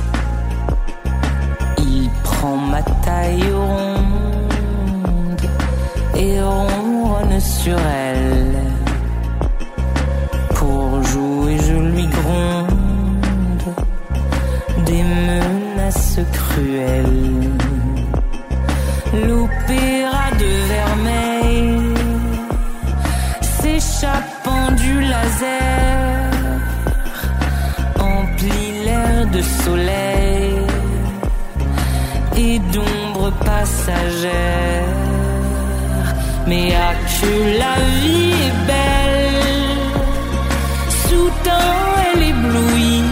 Il 1.78 2.10
prend 2.22 2.56
ma 2.56 2.82
taille 2.82 3.52
ronde 3.52 5.42
et 6.16 6.40
ronronne 6.40 7.40
sur 7.40 7.78
elle. 7.78 8.56
Pour 10.54 11.02
jouer, 11.02 11.58
je 11.66 11.74
lui 11.74 12.06
gronde 12.06 13.68
des 14.86 15.02
menaces 15.02 16.20
cruelles. 16.32 17.50
L'opéra 19.26 20.26
de 20.42 20.50
vermeil 20.72 21.94
s'échappant 23.40 24.70
du 24.76 25.00
laser 25.00 25.87
de 29.32 29.42
soleil 29.42 30.54
et 32.36 32.58
d'ombre 32.72 33.30
passagère. 33.44 34.84
Mais 36.46 36.74
à 36.74 36.94
que 37.14 37.32
la 37.62 37.74
vie 38.00 38.32
est 38.48 38.58
belle, 38.72 39.44
soudain 41.04 41.78
elle 42.06 42.22
éblouit 42.22 43.04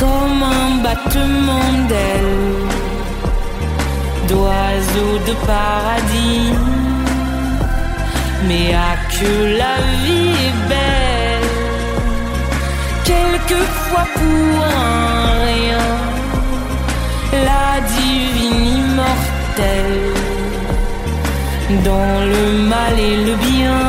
comme 0.00 0.42
un 0.42 0.82
battement 0.82 1.72
d'ailes 1.88 2.64
d'oiseaux 4.28 5.18
de 5.28 5.34
paradis. 5.46 6.52
Mais 8.48 8.74
à 8.74 8.94
que 9.14 9.32
la 9.58 9.76
vie 10.04 10.34
est 10.48 10.68
belle, 10.68 11.03
quelquefois 13.24 14.06
pour 14.14 14.64
un 14.64 15.44
rien, 15.44 15.86
la 17.48 17.68
divine 17.96 18.66
immortelle, 18.78 20.02
dans 21.84 22.14
le 22.32 22.44
mal 22.72 22.94
et 22.98 23.16
le 23.28 23.34
bien, 23.48 23.80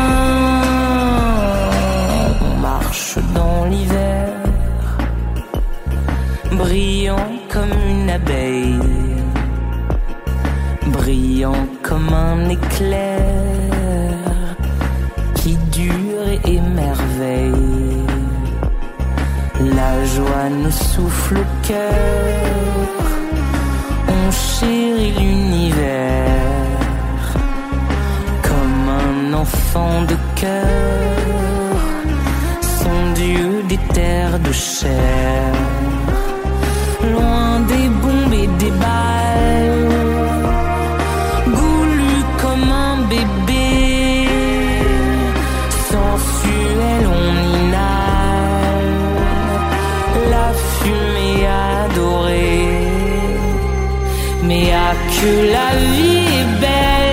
on 2.41 2.53
marche 2.61 3.17
dans 3.33 3.65
l'hiver, 3.65 4.29
brillant 6.51 7.31
comme 7.49 7.73
une 7.89 8.09
abeille 8.09 8.79
brillant 11.05 11.67
comme 11.81 12.13
un 12.13 12.49
éclair 12.49 13.21
qui 15.35 15.55
dure 15.71 16.27
et 16.27 16.55
émerveille. 16.57 17.74
La 19.85 20.03
joie 20.03 20.49
nous 20.49 20.71
souffle 20.71 21.37
au 21.37 21.67
cœur, 21.67 23.03
on 24.17 24.31
chérit 24.31 25.13
l'univers 25.19 26.25
comme 28.47 28.89
un 29.05 29.33
enfant 29.33 30.01
de 30.11 30.17
cœur, 30.41 31.77
son 32.79 32.97
Dieu 33.13 33.51
des 33.69 33.81
terres 33.93 34.39
de 34.39 34.51
chair, 34.51 35.53
Mais 54.47 54.71
à 54.73 54.93
que 54.93 55.51
la 55.51 55.75
vie 55.75 56.25
est 56.39 56.59
belle. 56.61 57.05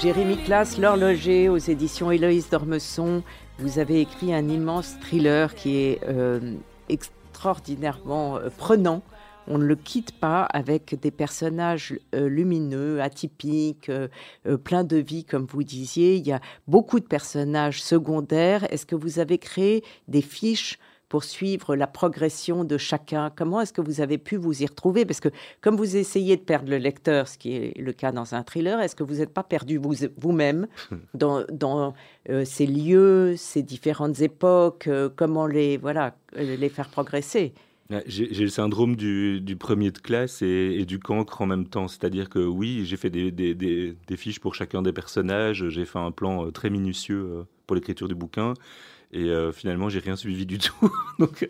Jérémy 0.00 0.36
Classe, 0.44 0.78
L'horloger 0.78 1.48
aux 1.48 1.58
éditions 1.58 2.10
Héloïse 2.10 2.48
d'Ormesson. 2.48 3.22
Vous 3.58 3.78
avez 3.78 4.00
écrit 4.00 4.32
un 4.32 4.48
immense 4.48 4.98
thriller 5.00 5.54
qui 5.54 5.76
est 5.76 6.00
euh, 6.08 6.54
extraordinairement 6.88 8.36
euh, 8.36 8.48
prenant. 8.56 9.02
On 9.48 9.58
ne 9.58 9.64
le 9.64 9.74
quitte 9.74 10.12
pas 10.12 10.42
avec 10.44 11.00
des 11.00 11.10
personnages 11.10 11.98
euh, 12.14 12.28
lumineux, 12.28 13.02
atypiques, 13.02 13.90
pleins 14.64 14.84
de 14.84 14.98
vie, 14.98 15.24
comme 15.24 15.46
vous 15.46 15.64
disiez. 15.64 16.16
Il 16.16 16.26
y 16.26 16.32
a 16.32 16.40
beaucoup 16.68 17.00
de 17.00 17.06
personnages 17.06 17.82
secondaires. 17.82 18.72
Est-ce 18.72 18.86
que 18.86 18.94
vous 18.94 19.18
avez 19.18 19.38
créé 19.38 19.82
des 20.06 20.22
fiches 20.22 20.78
pour 21.10 21.24
suivre 21.24 21.76
la 21.76 21.86
progression 21.86 22.64
de 22.64 22.78
chacun 22.78 23.30
Comment 23.36 23.60
est-ce 23.60 23.72
que 23.74 23.80
vous 23.82 24.00
avez 24.00 24.16
pu 24.16 24.36
vous 24.36 24.62
y 24.62 24.66
retrouver? 24.66 25.04
Parce 25.04 25.20
que 25.20 25.28
comme 25.60 25.76
vous 25.76 25.96
essayez 25.96 26.36
de 26.36 26.40
perdre 26.42 26.70
le 26.70 26.78
lecteur, 26.78 27.28
ce 27.28 27.36
qui 27.36 27.54
est 27.56 27.76
le 27.78 27.92
cas 27.92 28.12
dans 28.12 28.34
un 28.34 28.42
thriller, 28.44 28.80
est-ce 28.80 28.94
que 28.96 29.02
vous 29.02 29.16
n'êtes 29.16 29.34
pas 29.34 29.42
perdu 29.42 29.76
vous- 29.76 29.92
vous-même 30.16 30.66
dans, 31.14 31.44
dans 31.52 31.94
euh, 32.30 32.44
ces 32.46 32.64
lieux, 32.66 33.34
ces 33.36 33.62
différentes 33.62 34.20
époques 34.20 34.86
euh, 34.86 35.10
Comment 35.14 35.46
les, 35.46 35.76
voilà, 35.76 36.14
euh, 36.38 36.56
les 36.56 36.68
faire 36.70 36.88
progresser? 36.88 37.52
J'ai 38.06 38.28
le 38.44 38.48
syndrome 38.50 38.94
du, 38.94 39.40
du 39.40 39.56
premier 39.56 39.90
de 39.90 39.98
classe 39.98 40.42
et, 40.42 40.76
et 40.78 40.84
du 40.84 41.00
cancre 41.00 41.42
en 41.42 41.46
même 41.46 41.66
temps. 41.66 41.88
C'est-à-dire 41.88 42.28
que 42.28 42.38
oui, 42.38 42.84
j'ai 42.86 42.96
fait 42.96 43.10
des, 43.10 43.32
des- 43.32 43.56
des- 43.56 43.96
des 44.06 44.16
fiches 44.16 44.38
pour 44.38 44.54
chacun 44.54 44.80
des 44.80 44.92
personnages, 44.92 45.68
j'ai 45.70 45.84
fait 45.84 45.98
un 45.98 46.12
plan 46.12 46.52
très 46.52 46.70
minutieux 46.70 47.46
pour 47.66 47.74
l'écriture 47.74 48.06
du 48.06 48.14
bouquin. 48.14 48.54
Et 49.12 49.28
euh, 49.30 49.50
finalement, 49.50 49.88
j'ai 49.88 49.98
rien 49.98 50.16
suivi 50.16 50.46
du 50.46 50.58
tout. 50.58 50.90
Donc, 51.18 51.48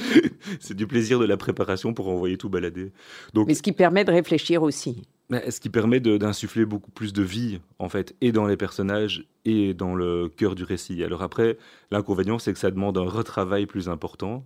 c'est 0.60 0.74
du 0.74 0.86
plaisir 0.86 1.18
de 1.18 1.24
la 1.24 1.36
préparation 1.36 1.94
pour 1.94 2.08
envoyer 2.08 2.36
tout 2.36 2.48
balader. 2.48 2.92
Donc, 3.32 3.46
Mais 3.46 3.54
ce 3.54 3.62
qui 3.62 3.72
permet 3.72 4.04
de 4.04 4.10
réfléchir 4.10 4.62
aussi. 4.62 5.02
mais 5.28 5.50
ce 5.50 5.60
qui 5.60 5.68
permet 5.68 6.00
d'insuffler 6.00 6.64
beaucoup 6.64 6.90
plus 6.90 7.12
de 7.12 7.22
vie, 7.22 7.60
en 7.78 7.88
fait, 7.88 8.14
et 8.20 8.32
dans 8.32 8.46
les 8.46 8.56
personnages 8.56 9.24
et 9.44 9.72
dans 9.72 9.94
le 9.94 10.28
cœur 10.28 10.56
du 10.56 10.64
récit. 10.64 11.04
Alors 11.04 11.22
après, 11.22 11.58
l'inconvénient, 11.92 12.38
c'est 12.38 12.52
que 12.52 12.58
ça 12.58 12.70
demande 12.70 12.98
un 12.98 13.08
retravail 13.08 13.66
plus 13.66 13.88
important, 13.88 14.44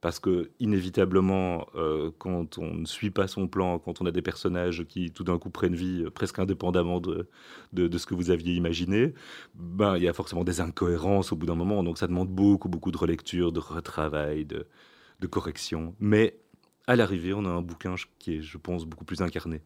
parce 0.00 0.20
que 0.20 0.50
inévitablement, 0.60 1.66
euh, 1.74 2.10
quand 2.18 2.58
on 2.58 2.74
ne 2.74 2.86
suit 2.86 3.10
pas 3.10 3.26
son 3.26 3.48
plan, 3.48 3.78
quand 3.78 4.00
on 4.00 4.06
a 4.06 4.10
des 4.10 4.22
personnages 4.22 4.84
qui 4.88 5.10
tout 5.10 5.24
d'un 5.24 5.38
coup 5.38 5.50
prennent 5.50 5.74
vie 5.74 6.04
euh, 6.04 6.10
presque 6.10 6.38
indépendamment 6.38 7.00
de, 7.00 7.28
de, 7.72 7.98
ce 7.98 8.06
que 8.06 8.14
vous 8.14 8.30
aviez 8.30 8.54
imaginé, 8.54 9.14
ben 9.54 9.96
il 9.96 10.04
y 10.04 10.08
a 10.08 10.12
forcément 10.12 10.44
des 10.44 10.60
incohérences 10.60 11.32
au 11.32 11.36
bout 11.36 11.46
d'un 11.46 11.56
moment. 11.56 11.82
Donc 11.82 11.98
ça 11.98 12.06
demande 12.06 12.28
beaucoup, 12.28 12.68
beaucoup 12.68 12.92
de 12.92 12.98
relecture, 12.98 13.50
de 13.52 13.60
retravail, 13.60 14.44
de, 14.44 14.66
de 15.20 15.26
correction. 15.26 15.94
Mais 15.98 16.38
à 16.86 16.96
l'arrivée, 16.96 17.34
on 17.34 17.44
a 17.44 17.50
un 17.50 17.62
bouquin 17.62 17.94
qui 18.18 18.36
est, 18.36 18.42
je 18.42 18.56
pense, 18.56 18.84
beaucoup 18.84 19.04
plus 19.04 19.20
incarné. 19.20 19.62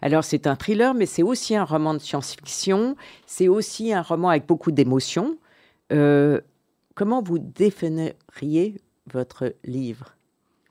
Alors 0.00 0.24
c'est 0.24 0.46
un 0.46 0.56
thriller, 0.56 0.94
mais 0.94 1.06
c'est 1.06 1.22
aussi 1.22 1.56
un 1.56 1.64
roman 1.64 1.94
de 1.94 1.98
science-fiction. 1.98 2.96
C'est 3.26 3.48
aussi 3.48 3.92
un 3.92 4.02
roman 4.02 4.30
avec 4.30 4.46
beaucoup 4.46 4.72
d'émotions. 4.72 5.38
Euh, 5.92 6.40
comment 6.94 7.22
vous 7.22 7.38
définiriez 7.38 8.76
votre 9.12 9.54
livre 9.64 10.16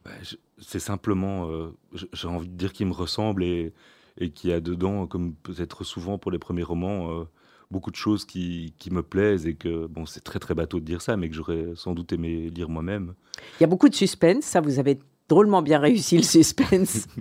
Bah, 0.05 0.11
c'est 0.59 0.79
simplement, 0.79 1.49
euh, 1.49 1.75
j'ai 2.13 2.27
envie 2.27 2.47
de 2.47 2.55
dire 2.55 2.73
qu'il 2.73 2.87
me 2.87 2.93
ressemble 2.93 3.43
et, 3.43 3.73
et 4.17 4.31
qu'il 4.31 4.49
y 4.49 4.53
a 4.53 4.59
dedans, 4.59 5.07
comme 5.07 5.35
peut-être 5.35 5.83
souvent 5.83 6.17
pour 6.17 6.31
les 6.31 6.39
premiers 6.39 6.63
romans, 6.63 7.11
euh, 7.11 7.23
beaucoup 7.71 7.91
de 7.91 7.95
choses 7.95 8.25
qui, 8.25 8.73
qui 8.77 8.91
me 8.91 9.03
plaisent 9.03 9.47
et 9.47 9.55
que, 9.55 9.87
bon, 9.87 10.05
c'est 10.05 10.23
très 10.23 10.39
très 10.39 10.53
bateau 10.53 10.79
de 10.79 10.85
dire 10.85 11.01
ça, 11.01 11.17
mais 11.17 11.29
que 11.29 11.35
j'aurais 11.35 11.71
sans 11.75 11.93
doute 11.93 12.13
aimé 12.13 12.49
lire 12.49 12.69
moi-même. 12.69 13.13
Il 13.59 13.61
y 13.61 13.63
a 13.63 13.67
beaucoup 13.67 13.89
de 13.89 13.95
suspense, 13.95 14.45
ça 14.45 14.61
vous 14.61 14.79
avez 14.79 14.99
drôlement 15.27 15.61
bien 15.61 15.79
réussi 15.79 16.17
le 16.17 16.23
suspense. 16.23 17.07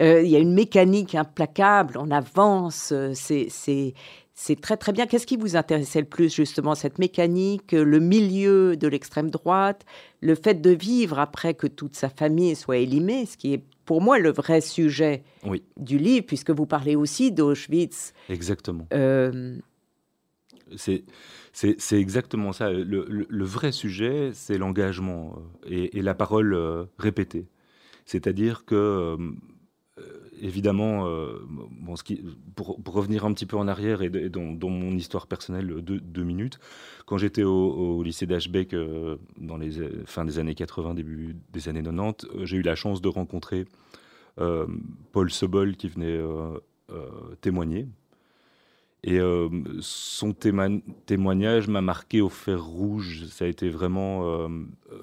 Euh, 0.00 0.22
il 0.22 0.30
y 0.30 0.36
a 0.36 0.38
une 0.38 0.54
mécanique 0.54 1.16
implacable, 1.16 1.98
on 1.98 2.12
avance, 2.12 2.94
c'est 3.14 3.94
c'est 4.40 4.60
très 4.60 4.76
très 4.76 4.92
bien. 4.92 5.06
Qu'est-ce 5.08 5.26
qui 5.26 5.36
vous 5.36 5.56
intéressait 5.56 5.98
le 6.00 6.06
plus 6.06 6.32
justement 6.32 6.76
cette 6.76 6.98
mécanique, 7.00 7.74
euh, 7.74 7.82
le 7.84 7.98
milieu 7.98 8.76
de 8.76 8.86
l'extrême 8.86 9.30
droite, 9.30 9.84
le 10.20 10.36
fait 10.36 10.60
de 10.62 10.70
vivre 10.70 11.18
après 11.18 11.54
que 11.54 11.66
toute 11.66 11.96
sa 11.96 12.08
famille 12.08 12.54
soit 12.54 12.76
élimée, 12.76 13.26
ce 13.26 13.36
qui 13.36 13.52
est 13.54 13.64
pour 13.84 14.00
moi 14.00 14.20
le 14.20 14.30
vrai 14.30 14.60
sujet 14.60 15.24
Oui. 15.44 15.64
du 15.76 15.98
livre, 15.98 16.24
puisque 16.24 16.50
vous 16.50 16.66
parlez 16.66 16.94
aussi 16.94 17.32
d'Auschwitz. 17.32 18.12
Exactement. 18.28 18.86
Euh, 18.94 19.56
C'est 20.76 21.98
exactement 21.98 22.52
ça. 22.52 22.70
Le, 22.70 22.84
le- 23.08 23.26
le 23.28 23.44
vrai 23.44 23.72
sujet, 23.72 24.30
c'est 24.34 24.58
l'engagement 24.58 25.34
euh, 25.66 25.68
et, 25.68 25.98
et 25.98 26.02
la 26.02 26.14
parole 26.14 26.56
répétée. 26.98 27.46
C'est-à-dire 28.04 28.64
que, 28.64 29.16
euh, 30.38 30.44
euh, 30.44 30.46
évidemment, 30.46 31.06
qui, 32.04 32.22
pour, 32.54 32.78
revenir 32.86 33.24
un 33.24 33.32
petit 33.32 33.46
peu 33.46 33.56
en 33.56 33.68
arrière 33.68 34.02
et, 34.02 34.10
dans, 34.28 34.68
mon 34.68 34.92
histoire 34.92 35.26
personnelle, 35.26 35.66
deux, 35.82 36.24
minutes, 36.24 36.58
quand 37.06 37.18
j'étais 37.18 37.42
au, 37.42 38.02
lycée 38.02 38.26
d'Ashbeck 38.26 38.74
dans 39.38 39.56
les 39.56 39.70
fins 40.06 40.24
des 40.24 40.38
années 40.38 40.54
80, 40.54 40.94
début 40.94 41.36
des 41.52 41.68
années 41.68 41.82
90, 41.82 42.44
j'ai 42.44 42.56
eu 42.56 42.62
la 42.62 42.74
chance 42.74 43.00
de 43.00 43.08
rencontrer 43.08 43.66
Paul 45.12 45.30
Sobol 45.30 45.76
qui 45.76 45.88
venait 45.88 46.20
témoigner 47.40 47.88
et 49.04 49.20
euh, 49.20 49.48
son 49.80 50.32
témoignage 50.32 51.68
m'a 51.68 51.80
marqué 51.80 52.20
au 52.20 52.28
fer 52.28 52.62
rouge. 52.62 53.26
Ça 53.26 53.44
a 53.44 53.48
été 53.48 53.70
vraiment 53.70 54.24
euh, 54.24 54.48
euh, 54.92 54.98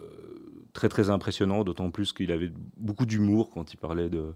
très 0.74 0.90
très 0.90 1.10
impressionnant, 1.10 1.64
d'autant 1.64 1.92
plus 1.92 2.12
qu'il 2.12 2.32
avait 2.32 2.52
beaucoup 2.78 3.06
d'humour 3.06 3.50
quand 3.52 3.74
il 3.74 3.78
parlait 3.78 4.10
de, 4.10 4.34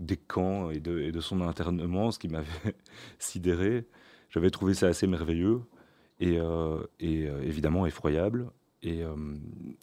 des 0.00 0.16
camps 0.16 0.70
et 0.70 0.80
de, 0.80 1.20
son 1.20 1.40
internement, 1.40 2.10
ce 2.10 2.18
qui 2.18 2.28
m'avait 2.28 2.74
sidéré. 3.18 3.86
J'avais 4.30 4.50
trouvé 4.50 4.74
ça 4.74 4.88
assez 4.88 5.06
merveilleux 5.06 5.62
et, 6.20 6.38
et 7.00 7.24
évidemment 7.42 7.86
effroyable. 7.86 8.50
Et 8.82 9.02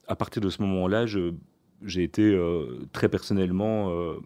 à 0.08 0.16
partir 0.16 0.42
de 0.42 0.50
ce 0.50 0.62
moment-là, 0.62 1.06
j'ai 1.06 2.04
été 2.04 2.38
très 2.92 3.08
personnellement 3.08 4.20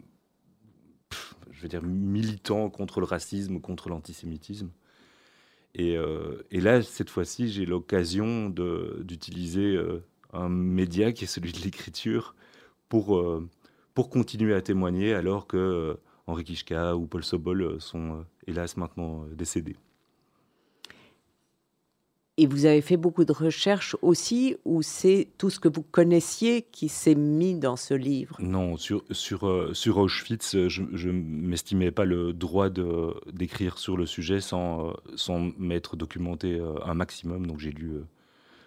je 1.65 1.67
dire, 1.67 1.81
militant 1.81 2.69
contre 2.69 2.99
le 2.99 3.05
racisme, 3.05 3.59
contre 3.59 3.89
l'antisémitisme. 3.89 4.69
Et, 5.73 5.97
euh, 5.97 6.45
et, 6.51 6.61
là, 6.61 6.81
cette 6.81 7.09
fois-ci, 7.09 7.49
j'ai 7.49 7.65
l'occasion 7.65 8.49
d'utiliser 8.49 9.75
euh, 9.75 10.03
un 10.31 10.47
média 10.49 11.11
qui 11.11 11.25
est 11.25 11.27
celui 11.27 11.51
de 11.51 11.59
l'écriture 11.59 12.35
pour, 12.87 13.17
euh, 13.17 13.47
pour 13.95 14.11
continuer 14.11 14.53
à 14.53 14.61
témoigner 14.61 15.15
alors 15.15 15.47
que 15.47 15.97
Henri 16.27 16.43
Kishka 16.43 16.95
ou 16.95 17.07
Paul 17.07 17.23
Sobol 17.23 17.81
sont 17.81 18.25
hélas 18.45 18.77
maintenant 18.77 19.25
décédés. 19.33 19.77
Et 22.37 22.47
vous 22.47 22.65
avez 22.65 22.81
fait 22.81 22.97
beaucoup 22.97 23.23
de 23.23 23.31
recherches 23.31 23.95
aussi, 24.01 24.57
ou 24.65 24.81
c'est 24.81 25.29
tout 25.37 25.49
ce 25.49 25.57
que 25.57 25.69
vous 25.69 25.83
connaissiez 25.83 26.63
qui 26.63 26.89
s'est 26.89 27.15
mis 27.15 27.55
dans 27.55 27.77
ce 27.77 27.93
livre? 27.93 28.35
Non, 28.41 28.75
sur, 28.75 29.05
sur, 29.11 29.47
euh, 29.47 29.73
sur 29.73 29.97
Auschwitz, 29.99 30.67
je 30.67 31.09
ne 31.09 31.13
m'estimais 31.13 31.91
pas 31.91 32.03
le 32.03 32.33
droit 32.33 32.69
d'écrire 32.69 33.77
sur 33.77 33.95
le 33.95 34.05
sujet 34.05 34.41
sans, 34.41 34.89
euh, 34.89 34.93
sans 35.15 35.49
m'être 35.57 35.95
documenté 35.95 36.59
euh, 36.59 36.73
un 36.83 36.93
maximum. 36.93 37.47
Donc 37.47 37.61
j'ai 37.61 37.71
lu, 37.71 38.01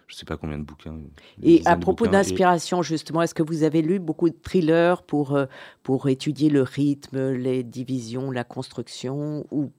je 0.09 0.15
ne 0.15 0.17
sais 0.17 0.25
pas 0.25 0.37
combien 0.37 0.57
de 0.57 0.63
bouquins. 0.63 0.97
Et 1.43 1.61
à 1.65 1.77
propos 1.77 2.07
d'inspiration, 2.07 2.81
justement, 2.81 3.21
est-ce 3.21 3.35
que 3.35 3.43
vous 3.43 3.61
avez 3.61 3.83
lu 3.83 3.99
beaucoup 3.99 4.27
de 4.29 4.35
thrillers 4.35 5.03
pour, 5.03 5.39
pour 5.83 6.09
étudier 6.09 6.49
le 6.49 6.63
rythme, 6.63 7.33
les 7.33 7.61
divisions, 7.61 8.31
la 8.31 8.43
construction, 8.43 9.45
ou 9.51 9.71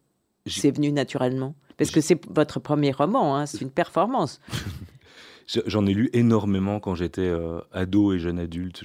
c'est 0.47 0.71
venu 0.71 0.93
naturellement? 0.93 1.57
Parce 1.77 1.91
que 1.91 2.01
c'est 2.01 2.25
votre 2.33 2.61
premier 2.61 2.93
roman, 2.93 3.37
hein, 3.37 3.47
c'est 3.47 3.61
une 3.61 3.73
performance. 3.73 4.41
J'en 5.67 5.85
ai 5.87 5.95
lu 5.95 6.11
énormément 6.13 6.79
quand 6.79 6.95
j'étais 6.95 7.23
euh, 7.23 7.61
ado 7.73 8.13
et 8.13 8.21
jeune 8.21 8.39
adulte. 8.39 8.85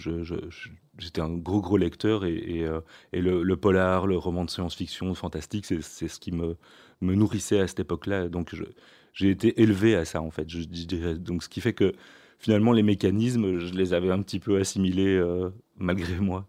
J'étais 0.98 1.22
un 1.22 1.30
gros, 1.30 1.62
gros 1.62 1.78
lecteur 1.78 2.26
et, 2.26 2.34
et, 2.34 2.66
euh, 2.66 2.82
le, 3.14 3.56
polar, 3.56 4.08
le 4.08 4.18
roman 4.18 4.46
de 4.46 4.50
science-fiction 4.50 5.14
fantastique, 5.14 5.68
c'est 5.68 5.82
ce 6.08 6.20
qui 6.20 6.32
me, 6.32 6.58
me 7.02 7.14
nourrissait 7.14 7.60
à 7.60 7.68
cette 7.68 7.82
époque-là. 7.82 8.30
Donc 8.30 8.56
j'ai 9.16 9.32
été 9.32 9.60
élevé 9.62 9.96
à 9.96 10.06
ça, 10.06 10.22
en 10.22 10.30
fait. 10.30 10.48
Je, 10.48 10.60
dirais. 10.60 11.16
Donc 11.16 11.42
ce 11.42 11.50
qui 11.50 11.62
fait 11.62 11.74
que 11.74 11.94
finalement, 12.38 12.74
les 12.74 12.84
mécanismes, 12.84 13.60
je 13.60 13.74
les 13.74 13.94
avais 13.94 14.12
un 14.12 14.22
petit 14.22 14.40
peu 14.40 14.60
assimilés 14.60 15.16
euh, 15.16 15.50
malgré 15.78 16.18
moi. 16.20 16.46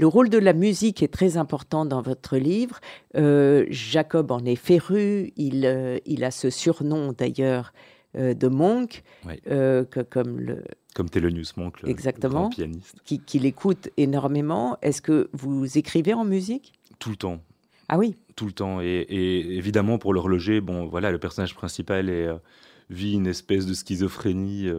Le 0.00 0.06
rôle 0.06 0.30
de 0.30 0.38
la 0.38 0.54
musique 0.54 1.02
est 1.02 1.12
très 1.12 1.36
important 1.36 1.84
dans 1.84 2.00
votre 2.00 2.38
livre. 2.38 2.80
Euh, 3.16 3.66
Jacob 3.68 4.30
en 4.30 4.42
est 4.46 4.56
féru, 4.56 5.30
il, 5.36 5.66
euh, 5.66 5.98
il 6.06 6.24
a 6.24 6.30
ce 6.30 6.48
surnom 6.48 7.12
d'ailleurs 7.12 7.74
euh, 8.16 8.32
de 8.32 8.48
Monk, 8.48 9.02
que, 9.44 10.02
comme 10.08 10.40
le... 10.40 10.64
Comme 10.94 11.10
Thelonious 11.10 11.52
Monk, 11.58 11.82
le, 11.82 11.90
Exactement, 11.90 12.48
pianiste. 12.48 12.96
Qui, 13.04 13.20
qui 13.20 13.38
l'écoute 13.38 13.90
énormément. 13.98 14.78
Est-ce 14.80 15.02
que 15.02 15.28
vous 15.34 15.76
écrivez 15.76 16.14
en 16.14 16.24
musique? 16.24 16.72
Tout 16.98 17.10
le 17.10 17.16
temps. 17.16 17.42
Ah 17.90 17.98
oui 17.98 18.16
Tout 18.40 18.46
le 18.46 18.52
temps. 18.52 18.80
Et, 18.80 19.06
évidemment, 19.10 19.98
pour 19.98 20.14
l'horloger, 20.14 20.62
bon, 20.62 20.86
voilà, 20.86 21.10
le 21.10 21.18
personnage 21.18 21.54
principal 21.54 22.08
est, 22.08 22.26
vit 22.88 23.12
une 23.12 23.26
espèce 23.26 23.66
de 23.66 23.74
schizophrénie 23.74 24.70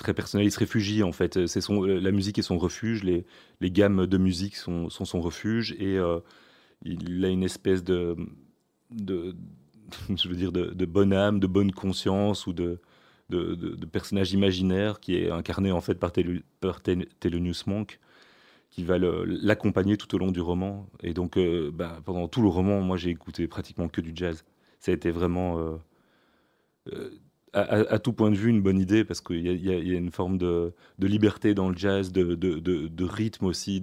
très 0.00 0.14
personnel. 0.14 0.46
Il 0.46 0.50
se 0.50 0.58
réfugie 0.58 1.02
en 1.02 1.12
fait. 1.12 1.46
C'est 1.46 1.60
son, 1.60 1.82
la 1.82 2.10
musique 2.10 2.38
est 2.38 2.42
son 2.42 2.58
refuge. 2.58 3.04
Les, 3.04 3.70
gammes 3.70 4.06
de 4.06 4.18
musique 4.18 4.56
sont, 4.56 4.90
son 4.90 5.20
refuge 5.20 5.76
et 5.78 5.98
euh, 5.98 6.18
il 6.82 7.24
a 7.24 7.28
une 7.28 7.44
espèce 7.44 7.84
de, 7.84 8.16
je 8.96 10.28
veux 10.28 10.36
dire, 10.36 10.52
de, 10.52 10.84
bonne 10.84 11.12
âme, 11.12 11.38
de 11.38 11.46
bonne 11.46 11.72
conscience 11.72 12.46
ou 12.46 12.52
de, 12.52 12.78
personnage 13.92 14.32
imaginaire 14.32 15.00
qui 15.00 15.16
est 15.16 15.30
incarné 15.30 15.70
en 15.70 15.80
fait 15.80 15.94
par, 15.94 16.12
Thelonious 16.12 17.62
Monk, 17.66 18.00
qui 18.70 18.84
va 18.84 18.98
l'accompagner 18.98 19.96
tout 19.96 20.14
au 20.14 20.18
long 20.18 20.30
du 20.30 20.40
roman. 20.40 20.86
Et 21.02 21.12
donc, 21.12 21.36
euh, 21.36 21.70
bah, 21.72 22.00
pendant 22.04 22.28
tout 22.28 22.40
le 22.42 22.48
roman, 22.48 22.80
moi, 22.80 22.96
j'ai 22.96 23.10
écouté 23.10 23.48
pratiquement 23.48 23.88
que 23.88 24.00
du 24.00 24.12
jazz. 24.14 24.44
Ça 24.78 24.92
a 24.92 24.94
été 24.94 25.10
vraiment 25.10 25.78
euh, 26.92 27.10
à, 27.52 27.98
tout 27.98 28.12
point 28.12 28.30
de 28.30 28.36
vue 28.36 28.48
une 28.48 28.62
bonne 28.62 28.78
idée 28.78 29.04
parce 29.04 29.20
qu'il 29.20 29.44
y, 29.44 29.70
a 29.70 29.98
une 29.98 30.12
forme 30.12 30.38
de, 30.38 30.72
liberté 31.00 31.54
dans 31.54 31.68
le 31.68 31.76
jazz, 31.76 32.12
de, 32.12 33.04
rythme 33.04 33.46
aussi, 33.46 33.82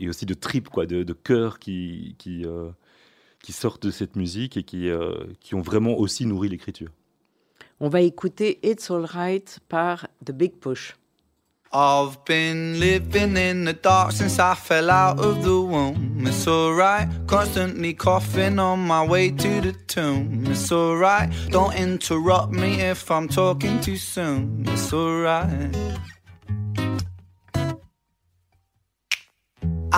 et 0.00 0.08
aussi 0.08 0.26
de 0.26 0.34
trip, 0.34 0.68
quoi, 0.68 0.86
de, 0.86 1.12
cœur 1.12 1.58
qui, 1.58 2.16
euh, 2.44 2.70
sortent 3.50 3.86
de 3.86 3.90
cette 3.90 4.16
musique 4.16 4.56
et 4.56 4.62
qui, 4.62 4.88
euh, 4.88 5.24
qui 5.40 5.54
ont 5.54 5.60
vraiment 5.60 5.98
aussi 5.98 6.26
nourri 6.26 6.48
l'écriture. 6.48 6.90
On 7.80 7.88
va 7.88 8.00
écouter 8.00 8.58
It's 8.62 8.90
Alright 8.90 9.60
par 9.68 10.08
The 10.24 10.32
Big 10.32 10.52
Push. 10.52 10.96
I've 11.70 12.24
been 12.24 12.80
living 12.80 13.36
in 13.36 13.64
the 13.66 13.74
dark 13.74 14.12
since 14.12 14.38
I 14.38 14.54
fell 14.54 14.90
out 14.90 15.20
of 15.20 15.44
the 15.44 15.60
womb. 15.60 16.24
It's 16.26 16.48
alright, 16.48 17.06
constantly 17.26 17.92
coughing 17.92 18.58
on 18.58 18.80
my 18.80 19.04
way 19.04 19.30
to 19.30 19.60
the 19.60 19.74
tomb. 19.86 20.44
It's 20.46 20.72
alright, 20.72 21.30
don't 21.50 21.74
interrupt 21.74 22.52
me 22.52 22.80
if 22.80 23.10
I'm 23.10 23.28
talking 23.28 23.82
too 23.82 23.98
soon. 23.98 24.64
It's 24.66 24.94
alright. 24.94 25.76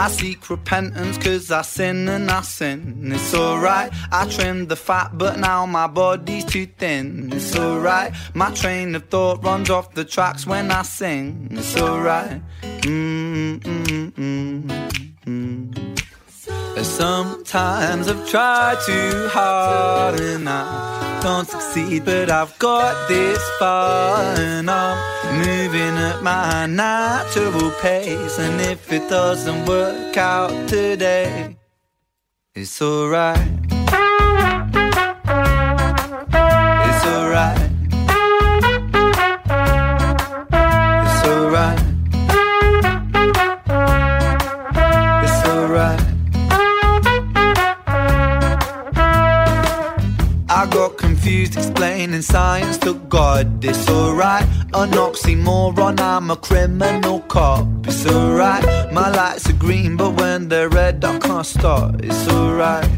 I 0.00 0.08
seek 0.08 0.48
repentance 0.48 1.18
cause 1.18 1.50
I 1.50 1.60
sin 1.60 2.08
and 2.08 2.30
I 2.30 2.40
sin. 2.40 3.12
It's 3.12 3.34
alright, 3.34 3.92
I 4.10 4.26
trimmed 4.26 4.70
the 4.70 4.76
fat 4.76 5.10
but 5.12 5.38
now 5.38 5.66
my 5.66 5.88
body's 5.88 6.46
too 6.46 6.64
thin. 6.64 7.28
It's 7.34 7.54
alright, 7.54 8.14
my 8.32 8.50
train 8.52 8.94
of 8.94 9.10
thought 9.10 9.44
runs 9.44 9.68
off 9.68 9.92
the 9.92 10.06
tracks 10.06 10.46
when 10.46 10.70
I 10.70 10.84
sing. 10.84 11.48
It's 11.50 11.76
alright. 11.76 12.40
Mm, 12.80 13.60
Sometimes 16.82 18.08
I've 18.08 18.28
tried 18.28 18.78
too 18.86 19.28
hard 19.28 20.18
and 20.18 20.48
I 20.48 21.20
don't 21.22 21.46
succeed, 21.46 22.04
but 22.04 22.30
I've 22.30 22.58
got 22.58 23.08
this 23.08 23.42
far 23.58 24.34
and 24.38 24.70
I'm 24.70 24.98
moving 25.38 25.96
at 25.98 26.22
my 26.22 26.66
natural 26.66 27.70
pace. 27.82 28.38
And 28.38 28.60
if 28.60 28.92
it 28.92 29.08
doesn't 29.10 29.66
work 29.66 30.16
out 30.16 30.50
today, 30.68 31.56
it's 32.54 32.80
alright. 32.80 33.69
Explaining 52.00 52.22
science 52.22 52.78
to 52.78 52.94
God. 53.10 53.62
It's 53.62 53.88
alright 53.90 54.44
an 54.72 54.92
oxymoron. 54.92 56.00
I'm 56.00 56.30
a 56.30 56.36
criminal 56.36 57.20
cop. 57.20 57.66
It's 57.86 58.06
alright. 58.06 58.64
My 58.90 59.10
lights 59.10 59.50
are 59.50 59.58
green, 59.58 59.96
but 59.96 60.12
when 60.12 60.48
they're 60.48 60.70
red, 60.70 61.04
I 61.04 61.18
can't 61.18 61.44
stop. 61.44 61.96
It's 62.02 62.26
alright. 62.28 62.88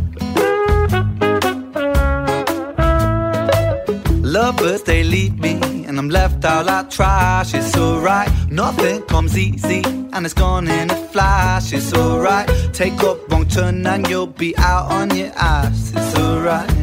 Lovers, 4.23 4.83
they 4.85 5.03
leave 5.03 5.37
me, 5.41 5.85
and 5.87 5.99
I'm 5.99 6.09
left 6.09 6.45
out 6.45 6.67
like 6.67 6.89
trash. 6.91 7.55
It's 7.55 7.77
alright. 7.77 8.31
Nothing 8.51 9.03
comes 9.03 9.37
easy, 9.37 9.83
and 10.13 10.25
it's 10.25 10.35
gone 10.35 10.69
in 10.69 10.91
a 10.91 11.09
flash. 11.09 11.73
It's 11.73 11.93
alright. 11.93 12.49
Take 12.73 13.03
up 13.03 13.19
wrong 13.31 13.47
turn, 13.49 13.85
and 13.85 14.09
you'll 14.09 14.29
be 14.29 14.57
out 14.59 14.93
on 14.93 15.17
your 15.17 15.33
ass. 15.35 15.93
It's 15.93 16.19
alright. 16.19 16.82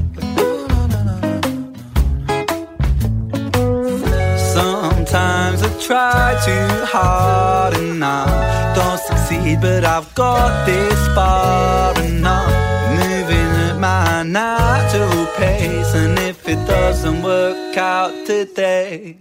Sometimes 5.09 5.63
I 5.63 5.69
try 5.79 6.39
too 6.45 6.85
hard 6.85 7.73
and 7.73 8.05
I 8.05 8.75
don't 8.75 8.99
succeed, 8.99 9.59
but 9.59 9.83
I've 9.83 10.13
got 10.13 10.67
this 10.67 11.07
far 11.15 11.97
and 11.97 12.23
I'm 12.27 12.95
moving 12.95 13.49
at 13.69 13.79
my 13.79 14.21
natural 14.21 15.25
pace. 15.35 15.95
And 15.95 16.19
if 16.19 16.47
it 16.47 16.63
doesn't 16.67 17.23
work 17.23 17.75
out 17.75 18.27
today, 18.27 19.17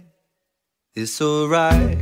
it's 0.93 1.19
alright. 1.19 1.97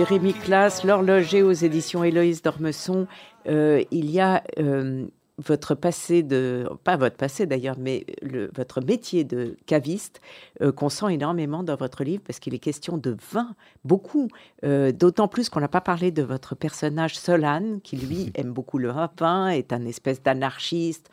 Jérémy 0.00 0.32
Classe, 0.32 0.82
l'horloger 0.82 1.42
aux 1.42 1.52
éditions 1.52 2.02
Héloïse 2.02 2.40
d'Ormesson. 2.40 3.06
Euh, 3.46 3.84
il 3.90 4.10
y 4.10 4.18
a 4.18 4.42
euh, 4.58 5.04
votre 5.36 5.74
passé 5.74 6.22
de, 6.22 6.66
pas 6.84 6.96
votre 6.96 7.16
passé 7.18 7.44
d'ailleurs, 7.44 7.76
mais 7.78 8.06
le- 8.22 8.50
votre 8.56 8.80
métier 8.80 9.24
de 9.24 9.58
caviste 9.66 10.22
euh, 10.62 10.72
qu'on 10.72 10.88
sent 10.88 11.12
énormément 11.12 11.62
dans 11.62 11.76
votre 11.76 12.02
livre 12.02 12.22
parce 12.26 12.38
qu'il 12.38 12.54
est 12.54 12.58
question 12.58 12.96
de 12.96 13.14
vin, 13.30 13.54
beaucoup. 13.84 14.28
D'autant 14.62 15.28
plus 15.28 15.50
qu'on 15.50 15.60
n'a 15.60 15.68
pas 15.68 15.82
parlé 15.82 16.10
de 16.10 16.22
votre 16.22 16.54
personnage 16.54 17.18
Solane, 17.18 17.82
qui 17.82 17.96
lui 17.98 18.32
aime 18.36 18.52
beaucoup 18.52 18.78
le 18.78 18.90
vin, 19.18 19.48
est 19.48 19.70
un 19.74 19.84
espèce 19.84 20.22
d'anarchiste, 20.22 21.10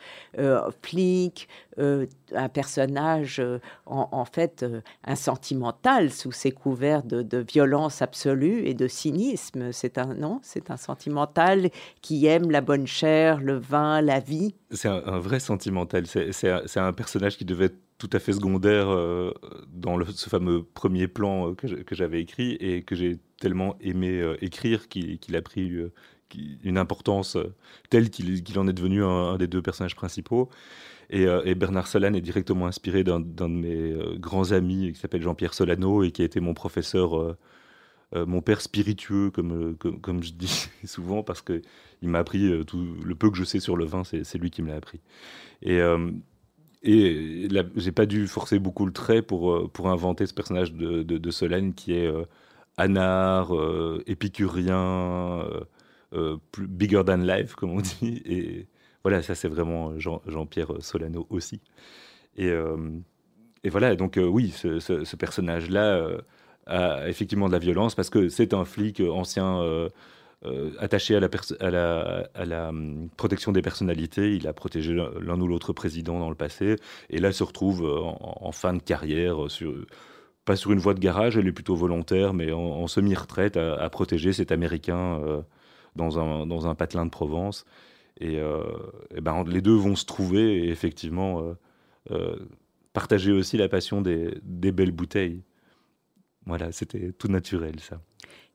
flic, 0.82 1.50
un 1.78 2.50
personnage 2.50 3.40
euh, 3.40 3.60
en, 3.86 4.26
fait 4.26 4.64
euh, 4.64 4.82
un 5.06 5.16
sentimental 5.16 6.12
sous 6.12 6.32
ses 6.32 6.52
couverts 6.52 7.04
de, 7.04 7.38
violence 7.38 8.02
absolue 8.02 8.66
et 8.66 8.74
de 8.74 8.88
cynisme. 8.88 9.72
C'est 9.72 9.98
un 9.98 10.14
non, 10.14 10.40
c'est 10.44 10.72
un 10.72 10.78
sentimental 10.78 11.70
qui 12.02 12.26
aime 12.26 12.50
la 12.52 12.62
bonne 12.62 12.88
chair, 12.88 13.40
le 13.40 13.58
vin, 13.58 14.02
la 14.02 14.20
vie. 14.20 14.56
C'est 14.72 14.90
un, 14.90 15.20
vrai 15.20 15.40
sentimental. 15.40 16.08
C'est- 16.08 16.78
un, 16.78 16.94
personnage 16.94 17.38
qui 17.38 17.46
devait 17.46 17.66
être 17.66 17.78
tout 17.98 18.10
à 18.14 18.20
fait 18.20 18.34
secondaire 18.34 18.90
euh, 18.90 19.34
dans 19.68 20.00
ce 20.06 20.30
fameux 20.30 20.64
premier 20.64 21.08
plan 21.08 21.50
euh, 21.50 21.54
que 21.56 21.96
j'avais 21.96 22.22
écrit 22.22 22.54
et 22.54 22.84
que 22.84 22.96
j'ai 22.96 23.20
tellement 23.40 23.76
aimé 23.82 24.20
euh, 24.20 24.44
écrire 24.44 24.88
qu'il 24.88 25.36
a 25.36 25.42
pris 25.42 25.72
euh, 25.72 25.92
une 26.64 26.78
importance 26.78 27.36
euh, 27.36 27.54
telle 27.90 28.10
qu'il 28.10 28.60
en 28.60 28.68
est 28.68 28.74
devenu 28.74 29.04
un 29.04 29.38
des 29.38 29.48
deux 29.48 29.62
personnages 29.62 29.96
principaux. 29.96 30.50
Et, 31.10 31.26
euh, 31.26 31.42
et 31.46 31.56
Bernard 31.56 31.88
Solane 31.88 32.16
est 32.16 32.22
directement 32.22 32.68
inspiré 32.68 33.04
d'un 33.04 33.20
de 33.22 33.48
mes 33.48 33.92
euh, 33.92 34.18
grands 34.18 34.52
amis 34.52 34.92
qui 34.94 35.00
s'appelle 35.00 35.22
Jean-Pierre 35.22 35.54
Solano 35.54 36.04
et 36.04 36.12
qui 36.12 36.22
a 36.22 36.26
été 36.26 36.40
mon 36.42 36.54
professeur, 36.54 37.18
euh, 37.18 38.26
mon 38.26 38.42
père 38.42 38.62
spiritueux, 38.62 39.32
comme, 39.32 39.78
comme, 39.78 40.24
je 40.24 40.34
dis 40.34 40.70
souvent, 40.86 41.24
parce 41.24 41.42
que 41.42 41.62
il 42.02 42.10
m'a 42.10 42.20
appris 42.20 42.52
tout 42.66 42.96
le 43.04 43.16
peu 43.16 43.32
que 43.32 43.38
je 43.38 43.44
sais 43.44 43.60
sur 43.60 43.78
le 43.78 43.86
vin, 43.86 44.04
c'est 44.04 44.38
lui 44.38 44.52
qui 44.52 44.62
me 44.62 44.68
l'a 44.68 44.76
appris. 44.76 45.00
Et, 45.64 45.80
et 46.84 47.48
j'ai 47.76 47.92
pas 47.92 48.06
dû 48.06 48.28
forcer 48.28 48.60
beaucoup 48.60 48.86
le 48.86 48.94
trait 48.94 49.22
pour, 49.22 49.72
pour 49.72 49.90
inventer 49.90 50.28
ce 50.28 50.34
personnage 50.34 50.74
de, 50.74 51.02
de, 51.04 51.72
qui 51.72 51.94
est 51.94 52.06
euh, 52.06 52.24
anard, 52.78 53.52
épicurien, 54.06 55.44
bigger 56.60 57.04
than 57.06 57.18
life, 57.18 57.56
comme 57.56 57.72
on 57.72 57.82
dit. 57.82 58.68
Voilà, 59.08 59.24
ça 59.24 59.36
c'est 59.36 59.48
vraiment 59.48 59.98
Jean- 59.98 60.22
Jean-Pierre 60.28 60.74
Solano 60.82 61.28
aussi. 61.30 61.62
Et, 62.36 62.50
euh, 62.50 62.76
voilà, 63.64 63.96
donc 63.96 64.18
euh, 64.18 64.26
oui, 64.26 64.50
ce, 64.50 65.16
personnage-là 65.16 65.96
euh, 65.96 66.18
a 66.66 67.08
effectivement 67.08 67.48
de 67.48 67.54
la 67.54 67.60
violence 67.60 67.96
parce 67.96 68.10
que 68.10 68.28
c'est 68.28 68.54
un 68.54 68.66
flic 68.66 69.00
ancien 69.00 69.64
attaché 70.80 71.16
à 71.16 71.70
la, 71.70 72.68
hum, 72.68 73.08
protection 73.16 73.54
des 73.54 73.62
personnalités. 73.62 74.36
Il 74.36 74.46
a 74.46 74.52
protégé 74.52 74.94
l'un 74.94 75.40
ou 75.40 75.48
l'autre 75.48 75.72
président 75.72 76.20
dans 76.20 76.30
le 76.30 76.36
passé. 76.36 76.76
Et 77.10 77.20
là, 77.20 77.32
se 77.32 77.46
retrouve 77.46 77.86
en, 77.86 78.52
fin 78.52 78.74
de 78.74 78.82
carrière, 78.82 79.38
pas 80.44 80.58
sur 80.58 80.74
une 80.74 80.80
voie 80.80 80.96
de 80.96 81.00
garage, 81.00 81.38
elle 81.38 81.48
est 81.48 81.54
plutôt 81.54 81.76
volontaire, 81.76 82.34
mais 82.34 82.52
en, 82.52 82.88
semi-retraite, 82.88 83.56
à, 83.56 83.90
protéger 83.90 84.34
cet 84.34 84.52
Américain 84.52 85.22
dans 85.96 86.20
un 86.68 86.76
patelin 86.76 87.06
de 87.06 87.12
Provence. 87.12 87.66
Et, 88.20 88.40
euh, 88.40 88.64
eh 89.16 89.22
ben, 89.22 89.44
les 89.46 89.62
deux 89.62 89.76
vont 89.76 89.96
se 89.96 90.06
trouver 90.06 90.66
et 90.66 90.70
effectivement 90.70 91.42
euh, 91.42 91.54
euh, 92.12 92.36
partager 92.94 93.32
aussi 93.32 93.58
la 93.58 93.70
passion 93.70 94.02
des, 94.02 94.38
des 94.44 94.72
belles 94.72 94.92
bouteilles. 94.92 95.42
Voilà, 96.46 96.72
c'était 96.72 97.12
tout 97.12 97.28
naturel, 97.28 97.80
ça. 97.80 98.02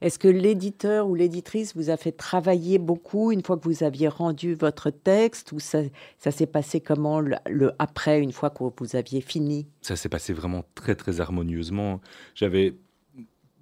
Est-ce 0.01 0.19
que 0.19 0.27
l'éditeur 0.27 1.07
ou 1.09 1.15
l'éditrice 1.15 1.77
vous 1.77 1.91
a 1.91 1.97
fait 1.97 2.11
travailler 2.11 2.79
beaucoup 2.79 3.31
une 3.31 3.43
fois 3.45 3.57
que 3.57 3.65
vous 3.65 3.85
aviez 3.85 4.09
rendu 4.09 4.55
votre 4.55 4.91
texte 4.91 5.53
ou 5.53 5.61
ça, 5.61 5.83
ça 6.19 6.33
s'est 6.33 6.47
passé 6.47 6.81
comment 6.81 7.21
le, 7.21 7.37
le 7.49 7.71
après, 7.79 8.21
une 8.21 8.33
fois 8.33 8.51
que 8.51 8.65
vous 8.77 8.97
aviez 8.97 9.21
fini? 9.21 9.69
Ça 9.81 9.95
s'est 9.95 10.09
passé 10.09 10.33
vraiment 10.33 10.65
très 10.75 10.97
très 10.97 11.21
harmonieusement. 11.21 12.01
J'avais 12.35 12.75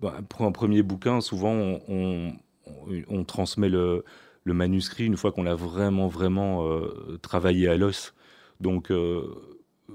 bah, 0.01 0.21
pour 0.31 0.47
un 0.47 0.53
premier 0.53 0.83
bouquin, 0.83 1.21
souvent 1.21 1.53
on, 1.53 1.83
on- 1.89 2.33
on- 2.67 3.03
on 3.09 3.25
transmet 3.25 3.69
le, 3.69 4.05
le 4.45 4.55
manuscrit 4.55 5.07
une 5.07 5.17
fois 5.17 5.33
qu'on 5.33 5.43
l'a 5.43 5.55
vraiment 5.55 6.09
vraiment 6.09 6.67
euh, 6.67 7.19
travaillé 7.23 7.69
à 7.69 7.77
l'os. 7.77 8.15
Donc 8.61 8.91
euh, 8.91 9.23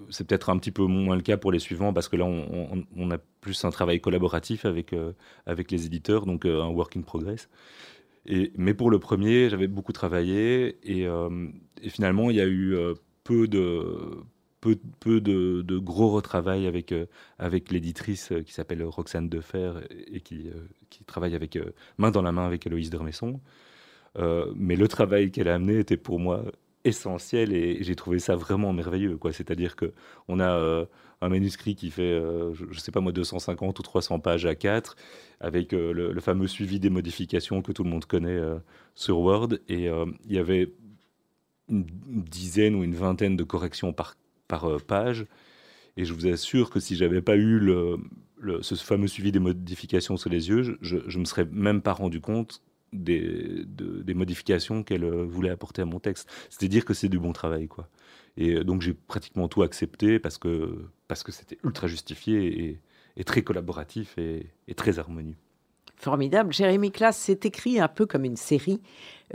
c'est 0.10 0.28
peut-être 0.28 0.50
un 0.50 0.58
petit 0.58 0.72
peu 0.72 0.84
moins 0.84 1.16
le 1.16 1.22
cas 1.22 1.38
pour 1.38 1.52
les 1.52 1.60
suivants 1.60 1.94
parce 1.94 2.10
que 2.10 2.16
là 2.16 2.26
on, 2.26 3.12
a 3.12 3.18
plus 3.42 3.64
un 3.66 3.70
travail 3.70 4.02
collaboratif 4.02 4.66
avec 4.66 4.94
euh, 4.94 5.14
avec 5.46 5.72
les 5.72 5.86
éditeurs, 5.86 6.26
donc 6.26 6.46
un 6.46 6.68
work 6.68 6.98
in 6.98 7.02
progress. 7.02 7.50
Mais 8.58 8.74
pour 8.74 8.90
le 8.90 8.98
premier, 8.98 9.50
j'avais 9.50 9.68
beaucoup 9.68 9.94
travaillé 9.94 10.80
et, 10.84 11.08
finalement 11.90 12.32
il 12.32 12.38
y 12.38 12.42
a 12.42 12.48
eu 12.48 12.76
peu 13.24 13.48
de 13.48 14.18
gros 15.78 16.10
retravail 16.10 16.66
avec, 16.66 16.92
avec 17.38 17.72
l'éditrice 17.72 18.34
qui 18.44 18.52
s'appelle 18.52 18.84
Roxane 18.84 19.30
Defer 19.30 19.74
et 20.08 20.22
qui, 20.22 20.50
travaille 21.06 21.36
avec, 21.36 21.60
main 22.00 22.10
dans 22.10 22.24
la 22.24 22.32
main 22.32 22.48
avec 22.48 22.66
Héloïse 22.66 22.90
Dermesson. 22.90 23.40
Euh, 24.18 24.52
mais 24.56 24.76
le 24.76 24.88
travail 24.88 25.32
qu'elle 25.32 25.48
a 25.48 25.56
amené 25.56 25.80
était 25.80 25.98
pour 25.98 26.20
moi 26.20 26.44
essentiel 26.84 27.52
et 27.54 27.84
j'ai 27.84 27.96
trouvé 27.96 28.20
ça 28.20 28.36
vraiment 28.36 28.72
merveilleux. 28.72 29.18
C'est-à-dire 29.32 29.76
que 29.76 29.94
on 30.28 30.40
a 30.40 30.52
euh, 30.52 30.86
un 31.22 31.30
manuscrit 31.30 31.76
qui 31.76 31.90
fait, 31.90 32.04
euh, 32.04 32.54
je 32.54 32.66
ne 32.66 32.74
sais 32.74 32.92
pas 32.92 33.02
moi, 33.02 33.12
250 33.12 33.80
ou 33.80 33.82
300 33.82 34.20
pages 34.20 34.46
à 34.46 34.56
4, 34.56 34.96
avec 35.40 35.72
le, 35.72 36.20
fameux 36.20 36.48
suivi 36.48 36.80
des 36.80 36.90
modifications 36.90 37.62
que 37.62 37.72
tout 37.72 37.84
le 37.84 37.90
monde 37.90 38.06
connaît 38.06 38.40
sur 38.94 39.20
Word. 39.20 39.54
Et 39.68 39.86
il 39.88 40.32
y 40.32 40.38
avait 40.38 40.72
une 41.70 41.86
dizaine 41.86 42.76
ou 42.76 42.84
une 42.84 42.96
vingtaine 42.96 43.36
de 43.36 43.44
corrections 43.44 43.94
par, 43.94 44.16
page. 44.88 45.26
Et 45.98 46.06
je 46.06 46.14
vous 46.14 46.28
assure 46.28 46.70
que 46.70 46.80
si 46.80 46.96
j'avais 46.96 47.22
pas 47.22 47.36
eu 47.36 47.60
ce 48.62 48.76
fameux 48.76 49.08
suivi 49.08 49.32
des 49.32 49.40
modifications 49.40 50.18
sous 50.18 50.30
les 50.30 50.50
yeux, 50.50 50.78
je 50.82 50.98
ne 50.98 51.20
me 51.20 51.26
serais 51.26 51.46
même 51.52 51.82
pas 51.82 51.94
rendu 51.94 52.22
compte 52.22 52.62
des, 53.04 53.64
de- 53.66 54.02
des 54.02 54.14
modifications 54.14 54.84
qu'elle 54.84 55.04
euh, 55.04 55.24
voulait 55.26 55.50
apporter 55.50 55.82
à 55.82 55.86
mon 55.86 56.00
texte. 56.00 56.30
C'est-à-dire 56.50 56.86
que 56.86 56.94
c'est 56.94 57.10
du 57.10 57.20
bon 57.20 57.34
travail, 57.34 57.68
quoi. 57.68 57.88
Et 58.38 58.56
euh, 58.56 58.64
donc 58.64 58.82
j'ai 58.82 58.94
pratiquement 58.94 59.48
tout 59.48 59.64
accepté 59.64 60.20
parce 60.20 60.38
que 60.38 60.86
parce 61.08 61.24
que 61.24 61.32
c'était 61.32 61.58
ultra 61.64 61.88
justifié 61.88 62.80
et, 63.18 63.24
très 63.24 63.44
collaboratif 63.44 64.18
et, 64.18 64.52
très 64.76 65.00
harmonieux. 65.00 65.36
Formidable. 65.98 66.52
Jérémy 66.52 66.92
Classe, 66.92 67.18
c'est 67.18 67.46
écrit 67.46 67.80
un 67.80 67.88
peu 67.88 68.06
comme 68.06 68.26
une 68.26 68.36
série. 68.36 68.82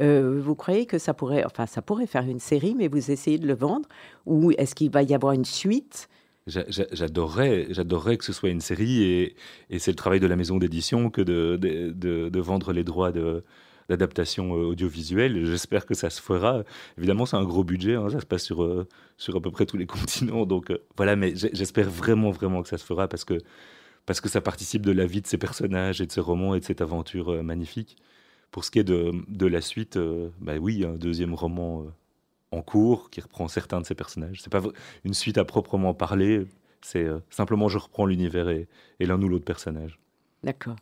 Euh, 0.01 0.41
vous 0.43 0.55
croyez 0.55 0.85
que 0.85 0.99
ça 0.99 1.15
pourrait, 1.15 1.45
enfin, 1.45 1.65
ça 1.65 1.81
pourrait 1.81 2.07
faire 2.07 2.25
une 2.25 2.41
série, 2.41 2.75
mais 2.77 2.89
vous 2.89 3.11
essayez 3.11 3.39
de 3.39 3.47
le 3.47 3.55
vendre? 3.55 3.89
Ou 4.27 4.51
est-ce 4.53 4.75
qu'il 4.75 4.91
va 4.91 5.03
y 5.03 5.15
avoir 5.15 5.33
une 5.33 5.47
suite? 5.47 6.09
J'adorerais, 6.47 7.67
j'adorerais 7.71 8.17
que 8.17 8.25
ce 8.25 8.33
soit 8.33 8.49
une 8.49 8.61
série 8.61 9.03
et, 9.03 9.37
c'est 9.79 9.91
le 9.91 9.97
travail 9.97 10.21
de 10.21 10.27
la 10.27 10.37
maison 10.37 10.59
d'édition 10.59 11.11
que 11.11 11.21
de, 11.21 12.41
vendre 12.41 12.73
les 12.73 12.85
droits 12.85 13.13
de 13.13 13.45
d'adaptation 13.91 14.55
euh, 14.55 14.67
audiovisuelle. 14.69 15.45
J'espère 15.45 15.85
que 15.85 15.95
ça 15.95 16.11
se 16.11 16.23
fera. 16.23 16.63
Évidemment, 16.97 17.27
c'est 17.27 17.37
un 17.37 17.45
gros 17.45 17.65
budget, 17.65 17.97
hein, 17.97 18.09
ça 18.09 18.21
se 18.21 18.27
passe 18.27 18.45
sur, 18.45 18.63
euh, 18.63 18.87
sur 19.19 19.35
à 19.37 19.41
peu 19.41 19.51
près 19.51 19.67
tous 19.67 19.77
les 19.77 19.87
continents. 19.87 20.47
Donc 20.47 20.71
euh, 20.71 20.79
voilà, 20.97 21.17
mais 21.17 21.35
j'espère 21.35 21.91
vraiment, 21.91 22.31
vraiment 22.31 22.63
que 22.63 22.69
ça 22.69 22.79
se 22.79 22.85
fera 22.85 23.09
parce 23.09 23.25
que, 23.25 23.39
parce 24.07 24.21
que 24.21 24.29
ça 24.29 24.41
participe 24.41 24.87
de 24.87 24.93
la 24.93 25.07
vie 25.07 25.21
de 25.23 25.27
ces 25.27 25.39
personnages 25.39 26.01
et 26.01 26.07
de 26.07 26.13
ces 26.13 26.21
romans 26.21 26.55
et 26.55 26.61
de 26.61 26.65
cette 26.65 26.81
aventure 26.81 27.43
magnifique. 27.43 27.97
Pour 28.53 28.65
ce 28.65 28.71
qui 28.71 28.79
est 28.79 28.85
de, 28.85 29.13
de 29.29 29.47
la 29.47 29.61
suite, 29.61 29.99
bah 30.41 30.57
oui, 30.61 30.85
un 30.85 30.95
deuxième 30.95 31.35
roman 31.35 31.87
en 32.53 32.63
cours 32.63 33.11
qui 33.11 33.21
reprend 33.21 33.49
certains 33.49 33.81
de 33.81 33.87
ces 33.87 33.95
personnages. 33.95 34.41
C'est 34.43 34.51
pas 34.51 34.63
une 35.05 35.15
suite 35.15 35.39
à 35.39 35.45
proprement 35.45 35.95
parler, 35.95 36.47
c'est 36.83 37.05
euh, 37.05 37.19
simplement 37.31 37.69
je 37.69 37.79
reprends 37.79 38.07
l'univers 38.07 38.49
et, 38.49 38.69
et 38.99 39.07
l'un 39.07 39.21
ou 39.21 39.29
l'autre 39.29 39.45
personnage. 39.45 39.99
D'accord. 40.43 40.77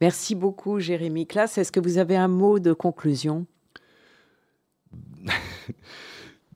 Merci 0.00 0.34
beaucoup, 0.34 0.78
Jérémy 0.78 1.26
Classe. 1.26 1.58
Est-ce 1.58 1.72
que 1.72 1.80
vous 1.80 1.98
avez 1.98 2.16
un 2.16 2.28
mot 2.28 2.58
de 2.58 2.72
conclusion? 2.72 3.46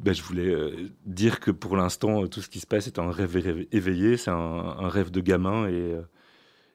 Ben, 0.00 0.14
je 0.14 0.22
voulais 0.22 0.56
dire 1.04 1.40
que 1.40 1.50
pour 1.50 1.76
l'instant, 1.76 2.26
tout 2.26 2.40
ce 2.40 2.48
qui 2.48 2.58
se 2.58 2.66
passe 2.66 2.86
est 2.86 2.98
un 2.98 3.10
rêve 3.10 3.36
éveillé, 3.70 4.16
c'est 4.16 4.30
un, 4.30 4.88
rêve 4.88 5.10
de 5.10 5.20
gamin 5.20 5.68
et, 5.68 5.94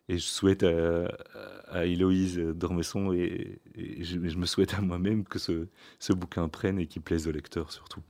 et 0.09 0.17
je 0.17 0.25
souhaite 0.25 0.63
à, 0.63 1.07
à 1.67 1.85
Héloïse 1.85 2.37
Dormesson 2.37 3.11
et, 3.13 3.59
je, 3.75 4.17
me 4.17 4.45
souhaite 4.45 4.73
à 4.73 4.81
moi-même 4.81 5.23
que 5.23 5.39
ce, 5.39 5.67
ce 5.99 6.13
bouquin 6.13 6.47
prenne 6.47 6.79
et 6.79 6.87
qu'il 6.87 7.01
plaise 7.01 7.27
au 7.27 7.31
lecteur 7.31 7.71
surtout. 7.71 8.01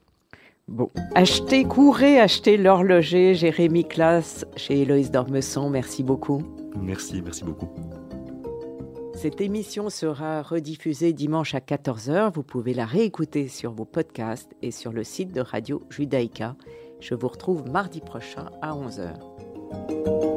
Bon, 0.68 0.90
achetez, 1.14 1.64
courez, 1.64 2.20
achetez 2.20 2.58
l'horloger 2.58 3.36
Jérémy 3.36 3.88
Classe 3.88 4.46
chez 4.56 4.82
Héloïse 4.82 5.12
Dormesson. 5.12 5.70
Merci 5.70 6.04
beaucoup. 6.04 6.42
Merci, 6.82 7.22
merci 7.22 7.44
beaucoup. 7.44 7.70
Cette 9.14 9.42
émission 9.42 9.90
sera 9.90 10.42
rediffusée 10.42 11.14
dimanche 11.14 11.56
à 11.56 11.60
14h. 11.60 12.34
Vous 12.34 12.44
pouvez 12.44 12.74
la 12.74 12.86
réécouter 12.86 13.48
sur 13.48 13.72
vos 13.72 13.86
podcasts 13.86 14.56
et 14.62 14.72
sur 14.72 14.92
le 14.92 15.04
site 15.04 15.32
de 15.32 15.42
Radio 15.42 15.84
Judaïka. 15.90 16.56
Je 17.00 17.16
vous 17.16 17.28
retrouve 17.28 17.70
mardi 17.70 18.02
prochain 18.02 18.50
à 18.62 18.74
11h. 18.74 20.35